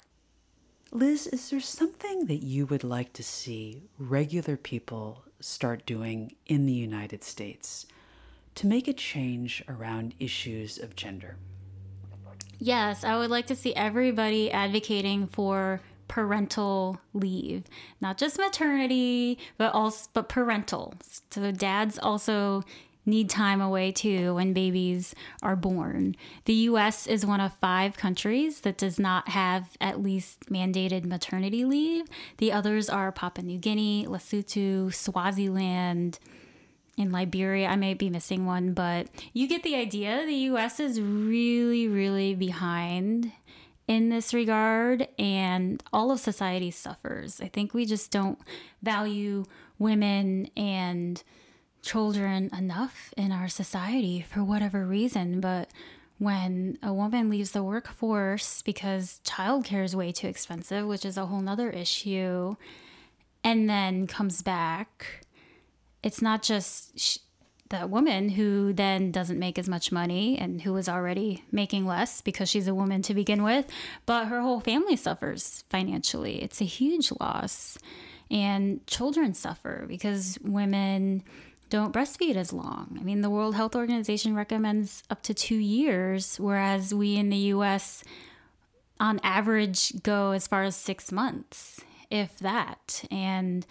Liz, 0.91 1.25
is 1.27 1.49
there 1.49 1.61
something 1.61 2.25
that 2.25 2.43
you 2.43 2.65
would 2.65 2.83
like 2.83 3.13
to 3.13 3.23
see 3.23 3.83
regular 3.97 4.57
people 4.57 5.23
start 5.39 5.85
doing 5.85 6.35
in 6.45 6.65
the 6.65 6.73
United 6.73 7.23
States 7.23 7.85
to 8.55 8.67
make 8.67 8.89
a 8.89 8.93
change 8.93 9.63
around 9.69 10.15
issues 10.19 10.77
of 10.77 10.97
gender? 10.97 11.37
Yes, 12.59 13.05
I 13.05 13.17
would 13.17 13.29
like 13.29 13.47
to 13.47 13.55
see 13.55 13.73
everybody 13.73 14.51
advocating 14.51 15.27
for 15.27 15.79
parental 16.09 16.99
leave, 17.13 17.63
not 18.01 18.17
just 18.17 18.37
maternity, 18.37 19.37
but 19.57 19.73
also 19.73 20.09
but 20.13 20.27
parental. 20.27 20.93
So 21.31 21.51
dads 21.51 21.97
also 21.97 22.63
need 23.07 23.29
time 23.29 23.61
away 23.61 23.91
too 23.91 24.35
when 24.35 24.53
babies 24.53 25.15
are 25.41 25.55
born. 25.55 26.15
The 26.45 26.53
US 26.53 27.07
is 27.07 27.25
one 27.25 27.41
of 27.41 27.53
five 27.55 27.97
countries 27.97 28.61
that 28.61 28.77
does 28.77 28.99
not 28.99 29.29
have 29.29 29.77
at 29.81 30.01
least 30.01 30.41
mandated 30.51 31.05
maternity 31.05 31.65
leave. 31.65 32.05
The 32.37 32.51
others 32.51 32.89
are 32.89 33.11
Papua 33.11 33.45
New 33.45 33.57
Guinea, 33.57 34.05
Lesotho, 34.05 34.93
Swaziland, 34.93 36.19
in 36.97 37.11
Liberia. 37.11 37.67
I 37.67 37.75
may 37.75 37.93
be 37.93 38.09
missing 38.09 38.45
one, 38.45 38.73
but 38.73 39.07
you 39.31 39.47
get 39.47 39.63
the 39.63 39.75
idea. 39.75 40.25
The 40.25 40.33
US 40.51 40.79
is 40.79 40.99
really, 40.99 41.87
really 41.87 42.33
behind 42.35 43.31
in 43.87 44.09
this 44.09 44.33
regard, 44.33 45.07
and 45.17 45.81
all 45.93 46.11
of 46.11 46.19
society 46.19 46.71
suffers. 46.71 47.39
I 47.39 47.47
think 47.47 47.73
we 47.73 47.85
just 47.85 48.11
don't 48.11 48.37
value 48.81 49.45
women 49.79 50.49
and 50.57 51.23
children 51.81 52.49
enough 52.57 53.13
in 53.15 53.31
our 53.31 53.47
society 53.47 54.25
for 54.29 54.43
whatever 54.43 54.85
reason. 54.85 55.39
But 55.39 55.69
when 56.19 56.77
a 56.81 56.93
woman 56.93 57.29
leaves 57.29 57.51
the 57.51 57.63
workforce 57.63 58.61
because 58.61 59.21
childcare 59.23 59.83
is 59.83 59.95
way 59.95 60.11
too 60.11 60.27
expensive, 60.27 60.85
which 60.87 61.05
is 61.05 61.17
a 61.17 61.27
whole 61.27 61.41
nother 61.41 61.69
issue, 61.69 62.55
and 63.43 63.69
then 63.69 64.07
comes 64.07 64.41
back, 64.41 65.25
it's 66.03 66.21
not 66.21 66.41
just 66.41 66.99
sh- 66.99 67.17
that 67.69 67.89
woman 67.89 68.29
who 68.29 68.73
then 68.73 69.11
doesn't 69.11 69.39
make 69.39 69.59
as 69.59 69.67
much 69.67 69.91
money 69.91 70.37
and 70.37 70.61
who 70.61 70.73
was 70.73 70.87
already 70.87 71.43
making 71.51 71.85
less 71.85 72.21
because 72.21 72.49
she's 72.49 72.67
a 72.67 72.73
woman 72.73 73.01
to 73.01 73.13
begin 73.13 73.43
with, 73.43 73.67
but 74.05 74.25
her 74.25 74.41
whole 74.41 74.59
family 74.59 74.95
suffers 74.95 75.63
financially. 75.69 76.41
It's 76.41 76.61
a 76.61 76.65
huge 76.65 77.11
loss. 77.19 77.77
And 78.29 78.85
children 78.87 79.33
suffer 79.33 79.85
because 79.87 80.37
women 80.41 81.23
don't 81.69 81.93
breastfeed 81.93 82.35
as 82.35 82.53
long. 82.53 82.97
I 82.99 83.03
mean, 83.03 83.21
the 83.21 83.29
World 83.29 83.55
Health 83.55 83.75
Organization 83.75 84.35
recommends 84.35 85.03
up 85.09 85.21
to 85.23 85.33
two 85.33 85.57
years, 85.57 86.39
whereas 86.39 86.93
we 86.93 87.15
in 87.15 87.29
the 87.29 87.37
US, 87.53 88.03
on 88.99 89.19
average, 89.23 90.01
go 90.03 90.31
as 90.31 90.47
far 90.47 90.63
as 90.63 90.75
six 90.75 91.11
months, 91.11 91.81
if 92.09 92.37
that. 92.39 93.03
And 93.11 93.65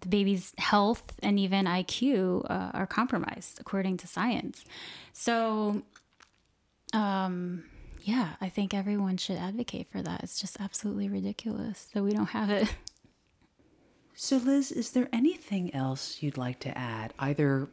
the 0.00 0.08
baby's 0.08 0.52
health 0.58 1.14
and 1.22 1.38
even 1.38 1.66
IQ 1.66 2.50
uh, 2.50 2.70
are 2.72 2.86
compromised, 2.86 3.60
according 3.60 3.98
to 3.98 4.06
science. 4.06 4.64
So, 5.12 5.82
um, 6.92 7.64
yeah, 8.02 8.30
I 8.40 8.48
think 8.48 8.72
everyone 8.72 9.16
should 9.16 9.36
advocate 9.36 9.88
for 9.90 10.02
that. 10.02 10.22
It's 10.22 10.40
just 10.40 10.60
absolutely 10.60 11.08
ridiculous 11.08 11.88
that 11.92 12.02
we 12.02 12.12
don't 12.12 12.30
have 12.30 12.50
it. 12.50 12.74
So, 14.22 14.36
Liz, 14.36 14.70
is 14.70 14.90
there 14.90 15.08
anything 15.14 15.74
else 15.74 16.22
you'd 16.22 16.36
like 16.36 16.60
to 16.60 16.76
add? 16.76 17.14
Either 17.18 17.68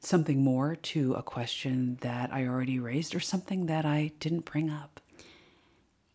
something 0.00 0.42
more 0.42 0.74
to 0.74 1.12
a 1.12 1.22
question 1.22 1.98
that 2.00 2.32
I 2.32 2.46
already 2.46 2.78
raised 2.78 3.14
or 3.14 3.20
something 3.20 3.66
that 3.66 3.84
I 3.84 4.12
didn't 4.20 4.46
bring 4.46 4.70
up? 4.70 5.00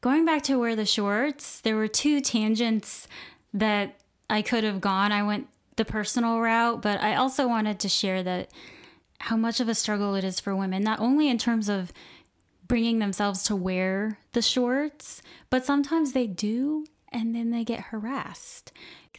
Going 0.02 0.26
back 0.26 0.42
to 0.46 0.58
wear 0.58 0.76
the 0.76 0.84
shorts, 0.84 1.62
there 1.62 1.76
were 1.76 1.88
two 1.88 2.22
tangents 2.22 3.08
that 3.54 4.00
I 4.32 4.42
could 4.42 4.64
have 4.64 4.82
gone. 4.82 5.12
I 5.12 5.22
went 5.22 5.48
the 5.76 5.86
personal 5.86 6.40
route, 6.40 6.82
but 6.82 7.00
I 7.00 7.14
also 7.14 7.48
wanted 7.48 7.80
to 7.82 7.88
share 7.88 8.24
that 8.24 8.50
how 9.20 9.38
much 9.38 9.60
of 9.60 9.70
a 9.70 9.76
struggle 9.76 10.16
it 10.16 10.24
is 10.24 10.40
for 10.40 10.56
women, 10.56 10.82
not 10.82 11.00
only 11.00 11.30
in 11.30 11.38
terms 11.38 11.70
of 11.70 11.94
bringing 12.68 12.98
themselves 12.98 13.44
to 13.44 13.56
wear 13.56 14.18
the 14.32 14.42
shorts, 14.42 15.22
but 15.52 15.64
sometimes 15.64 16.14
they 16.14 16.26
do 16.26 16.88
and 17.12 17.36
then 17.36 17.52
they 17.52 17.64
get 17.64 17.80
harassed. 17.80 18.74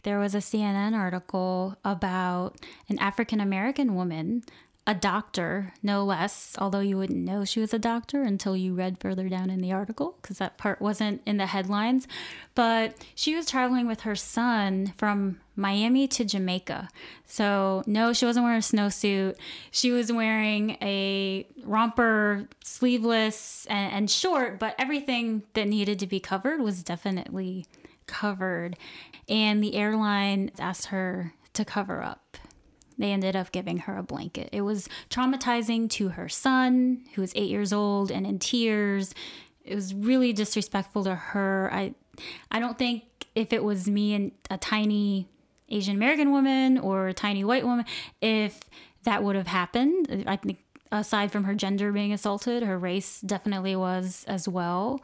There 0.07 0.19
was 0.19 0.33
a 0.33 0.37
CNN 0.37 0.97
article 0.97 1.75
about 1.83 2.55
an 2.87 2.97
African 2.97 3.41
American 3.41 3.93
woman 3.93 4.43
a 4.89 4.95
doctor, 4.95 5.73
no 5.83 6.05
less, 6.05 6.55
although 6.59 6.79
you 6.79 6.97
wouldn't 6.97 7.25
know 7.25 7.43
she 7.43 7.59
was 7.59 7.73
a 7.73 7.77
doctor 7.77 8.23
until 8.23 8.55
you 8.55 8.73
read 8.73 9.01
further 9.01 9.27
down 9.27 9.49
in 9.49 9.59
the 9.59 9.73
article 9.73 10.15
because 10.21 10.37
that 10.37 10.57
part 10.57 10.81
wasn't 10.81 11.21
in 11.25 11.35
the 11.35 11.47
headlines. 11.47 12.07
But 12.55 12.95
she 13.15 13.35
was 13.35 13.47
traveling 13.47 13.85
with 13.85 14.01
her 14.01 14.15
son 14.15 14.93
from 14.95 15.41
Miami 15.57 16.07
to 16.07 16.23
Jamaica. 16.23 16.87
So, 17.25 17.83
no, 17.85 18.13
she 18.13 18.25
wasn't 18.25 18.45
wearing 18.45 18.59
a 18.59 18.61
snowsuit. 18.61 19.35
She 19.71 19.91
was 19.91 20.09
wearing 20.09 20.77
a 20.81 21.45
romper, 21.65 22.47
sleeveless, 22.63 23.67
and, 23.69 23.91
and 23.91 24.09
short, 24.09 24.57
but 24.57 24.73
everything 24.79 25.43
that 25.53 25.67
needed 25.67 25.99
to 25.99 26.07
be 26.07 26.21
covered 26.21 26.61
was 26.61 26.81
definitely 26.81 27.65
covered. 28.07 28.77
And 29.29 29.63
the 29.63 29.75
airline 29.75 30.51
asked 30.59 30.87
her 30.87 31.33
to 31.53 31.65
cover 31.65 32.01
up 32.01 32.37
they 32.97 33.11
ended 33.11 33.35
up 33.35 33.51
giving 33.51 33.79
her 33.79 33.97
a 33.97 34.03
blanket. 34.03 34.49
It 34.51 34.61
was 34.61 34.89
traumatizing 35.09 35.89
to 35.91 36.09
her 36.09 36.27
son, 36.27 37.05
who 37.13 37.21
was 37.21 37.31
eight 37.35 37.49
years 37.49 37.71
old 37.71 38.11
and 38.11 38.25
in 38.25 38.39
tears. 38.39 39.13
It 39.63 39.75
was 39.75 39.93
really 39.93 40.33
disrespectful 40.33 41.03
to 41.03 41.15
her. 41.15 41.69
I, 41.71 41.93
I 42.49 42.59
don't 42.59 42.77
think 42.77 43.03
if 43.35 43.53
it 43.53 43.63
was 43.63 43.87
me 43.87 44.13
and 44.13 44.31
a 44.49 44.57
tiny 44.57 45.27
Asian 45.69 45.95
American 45.95 46.31
woman 46.31 46.77
or 46.77 47.07
a 47.07 47.13
tiny 47.13 47.43
white 47.43 47.65
woman, 47.65 47.85
if 48.21 48.59
that 49.03 49.23
would 49.23 49.35
have 49.35 49.47
happened. 49.47 50.23
I 50.25 50.37
think 50.37 50.59
aside 50.91 51.31
from 51.31 51.43
her 51.43 51.53
gender 51.53 51.91
being 51.91 52.13
assaulted, 52.13 52.63
her 52.63 52.79
race 52.79 53.21
definitely 53.21 53.75
was 53.75 54.25
as 54.27 54.47
well. 54.47 55.01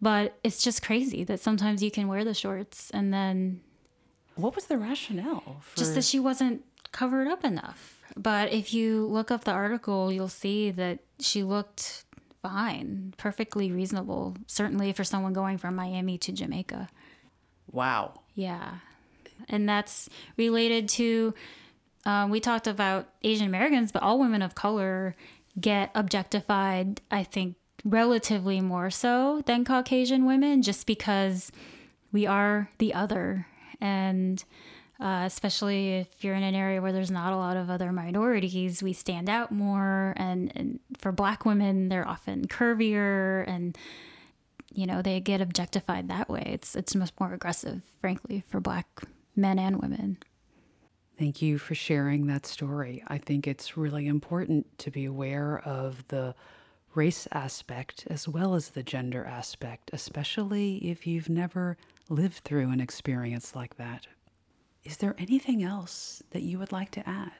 But 0.00 0.38
it's 0.44 0.62
just 0.62 0.82
crazy 0.82 1.24
that 1.24 1.40
sometimes 1.40 1.82
you 1.82 1.90
can 1.90 2.08
wear 2.08 2.24
the 2.24 2.34
shorts 2.34 2.90
and 2.90 3.12
then. 3.12 3.60
What 4.34 4.54
was 4.54 4.66
the 4.66 4.76
rationale? 4.76 5.56
For... 5.62 5.78
Just 5.78 5.94
that 5.94 6.04
she 6.04 6.20
wasn't 6.20 6.64
covered 6.92 7.28
up 7.28 7.44
enough. 7.44 7.98
But 8.16 8.52
if 8.52 8.72
you 8.72 9.06
look 9.06 9.30
up 9.30 9.44
the 9.44 9.52
article, 9.52 10.12
you'll 10.12 10.28
see 10.28 10.70
that 10.70 11.00
she 11.18 11.42
looked 11.42 12.04
fine, 12.42 13.14
perfectly 13.16 13.72
reasonable, 13.72 14.36
certainly 14.46 14.92
for 14.92 15.04
someone 15.04 15.32
going 15.32 15.58
from 15.58 15.74
Miami 15.74 16.16
to 16.18 16.32
Jamaica. 16.32 16.88
Wow. 17.72 18.20
Yeah. 18.34 18.76
And 19.48 19.68
that's 19.68 20.08
related 20.36 20.88
to, 20.90 21.34
um, 22.04 22.30
we 22.30 22.40
talked 22.40 22.66
about 22.66 23.08
Asian 23.22 23.46
Americans, 23.46 23.92
but 23.92 24.02
all 24.02 24.18
women 24.18 24.42
of 24.42 24.54
color 24.54 25.16
get 25.60 25.90
objectified, 25.94 27.00
I 27.10 27.24
think, 27.24 27.56
relatively 27.84 28.60
more 28.60 28.90
so 28.90 29.42
than 29.46 29.64
Caucasian 29.64 30.26
women, 30.26 30.62
just 30.62 30.86
because 30.86 31.52
we 32.12 32.26
are 32.26 32.70
the 32.78 32.94
other. 32.94 33.46
And 33.80 34.42
uh, 34.98 35.24
especially 35.26 35.96
if 35.96 36.24
you're 36.24 36.34
in 36.34 36.42
an 36.42 36.54
area 36.54 36.80
where 36.80 36.92
there's 36.92 37.10
not 37.10 37.32
a 37.32 37.36
lot 37.36 37.56
of 37.56 37.68
other 37.68 37.92
minorities, 37.92 38.82
we 38.82 38.92
stand 38.92 39.28
out 39.28 39.52
more. 39.52 40.14
And, 40.16 40.52
and 40.54 40.80
for 40.98 41.12
black 41.12 41.44
women, 41.44 41.88
they're 41.88 42.08
often 42.08 42.46
curvier 42.46 43.46
and 43.46 43.76
you 44.76 44.86
know 44.86 45.02
they 45.02 45.18
get 45.20 45.40
objectified 45.40 46.08
that 46.08 46.28
way. 46.28 46.42
It's 46.46 46.76
it's 46.76 46.94
much 46.94 47.10
more 47.18 47.32
aggressive, 47.32 47.82
frankly, 48.00 48.44
for 48.46 48.60
black 48.60 48.86
men 49.34 49.58
and 49.58 49.80
women. 49.80 50.18
Thank 51.18 51.40
you 51.40 51.56
for 51.56 51.74
sharing 51.74 52.26
that 52.26 52.44
story. 52.44 53.02
I 53.08 53.16
think 53.16 53.46
it's 53.46 53.76
really 53.76 54.06
important 54.06 54.78
to 54.80 54.90
be 54.90 55.06
aware 55.06 55.60
of 55.64 56.06
the 56.08 56.34
race 56.96 57.28
aspect 57.30 58.06
as 58.08 58.26
well 58.26 58.54
as 58.54 58.70
the 58.70 58.82
gender 58.82 59.24
aspect, 59.24 59.90
especially 59.92 60.78
if 60.78 61.06
you've 61.06 61.28
never 61.28 61.76
lived 62.08 62.38
through 62.38 62.70
an 62.70 62.80
experience 62.80 63.54
like 63.54 63.76
that. 63.76 64.06
Is 64.84 64.96
there 64.96 65.14
anything 65.18 65.62
else 65.62 66.22
that 66.30 66.42
you 66.42 66.58
would 66.58 66.72
like 66.72 66.90
to 66.92 67.08
add? 67.08 67.32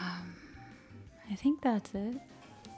Um, 0.00 0.34
I 1.30 1.34
think 1.34 1.60
that's 1.62 1.94
it. 1.94 2.16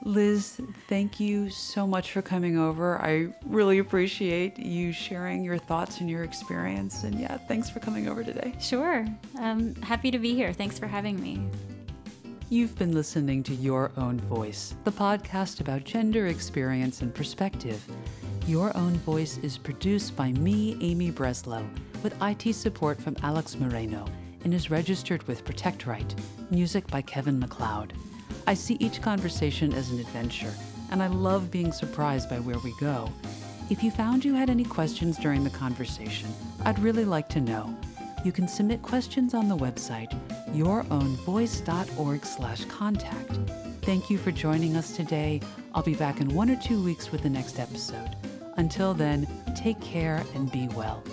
Liz, 0.03 0.61
thank 0.87 1.19
you 1.19 1.49
so 1.49 1.87
much 1.87 2.11
for 2.11 2.21
coming 2.21 2.59
over. 2.59 3.01
I 3.01 3.33
really 3.45 3.79
appreciate 3.79 4.59
you 4.59 4.91
sharing 4.91 5.43
your 5.43 5.57
thoughts 5.57 5.99
and 5.99 6.09
your 6.09 6.23
experience. 6.23 7.03
And 7.03 7.19
yeah, 7.19 7.37
thanks 7.37 7.69
for 7.69 7.79
coming 7.79 8.07
over 8.07 8.23
today. 8.23 8.53
Sure. 8.59 9.05
I'm 9.39 9.73
happy 9.75 10.11
to 10.11 10.19
be 10.19 10.35
here. 10.35 10.53
Thanks 10.53 10.77
for 10.77 10.85
having 10.85 11.19
me. 11.19 11.41
You've 12.49 12.77
been 12.77 12.93
listening 12.93 13.41
to 13.43 13.55
Your 13.55 13.91
Own 13.97 14.19
Voice, 14.19 14.75
the 14.83 14.91
podcast 14.91 15.61
about 15.61 15.83
gender 15.83 16.27
experience 16.27 17.01
and 17.01 17.13
perspective. 17.13 17.83
Your 18.45 18.75
Own 18.77 18.93
Voice 18.97 19.39
is 19.39 19.57
produced 19.57 20.15
by 20.15 20.31
me, 20.31 20.77
Amy 20.79 21.11
Breslow 21.11 21.67
with 22.03 22.21
IT 22.21 22.53
support 22.53 23.01
from 23.01 23.15
Alex 23.23 23.57
Moreno 23.59 24.05
and 24.43 24.53
is 24.53 24.69
registered 24.69 25.23
with 25.23 25.43
Protect 25.43 25.87
Right, 25.87 26.13
music 26.51 26.85
by 26.85 27.01
Kevin 27.01 27.39
MacLeod. 27.39 27.93
I 28.45 28.53
see 28.53 28.77
each 28.79 29.01
conversation 29.01 29.73
as 29.73 29.89
an 29.89 29.99
adventure, 29.99 30.53
and 30.91 31.01
I 31.01 31.07
love 31.07 31.49
being 31.49 31.71
surprised 31.71 32.29
by 32.29 32.37
where 32.37 32.59
we 32.59 32.75
go. 32.79 33.11
If 33.71 33.81
you 33.81 33.89
found 33.89 34.23
you 34.23 34.35
had 34.35 34.51
any 34.51 34.65
questions 34.65 35.17
during 35.17 35.43
the 35.43 35.49
conversation, 35.49 36.31
I'd 36.63 36.77
really 36.77 37.05
like 37.05 37.27
to 37.29 37.41
know. 37.41 37.75
You 38.25 38.31
can 38.31 38.47
submit 38.47 38.81
questions 38.81 39.35
on 39.35 39.47
the 39.47 39.55
website 39.55 40.11
yourownvoice.org/contact. 40.51 43.31
Thank 43.83 44.09
you 44.09 44.17
for 44.17 44.31
joining 44.31 44.75
us 44.75 44.95
today. 44.95 45.41
I'll 45.75 45.83
be 45.83 45.93
back 45.93 46.21
in 46.21 46.33
one 46.33 46.49
or 46.49 46.55
two 46.55 46.83
weeks 46.83 47.11
with 47.11 47.21
the 47.21 47.29
next 47.29 47.59
episode. 47.59 48.15
Until 48.57 48.95
then, 48.95 49.27
take 49.55 49.79
care 49.79 50.23
and 50.33 50.51
be 50.51 50.67
well. 50.69 51.03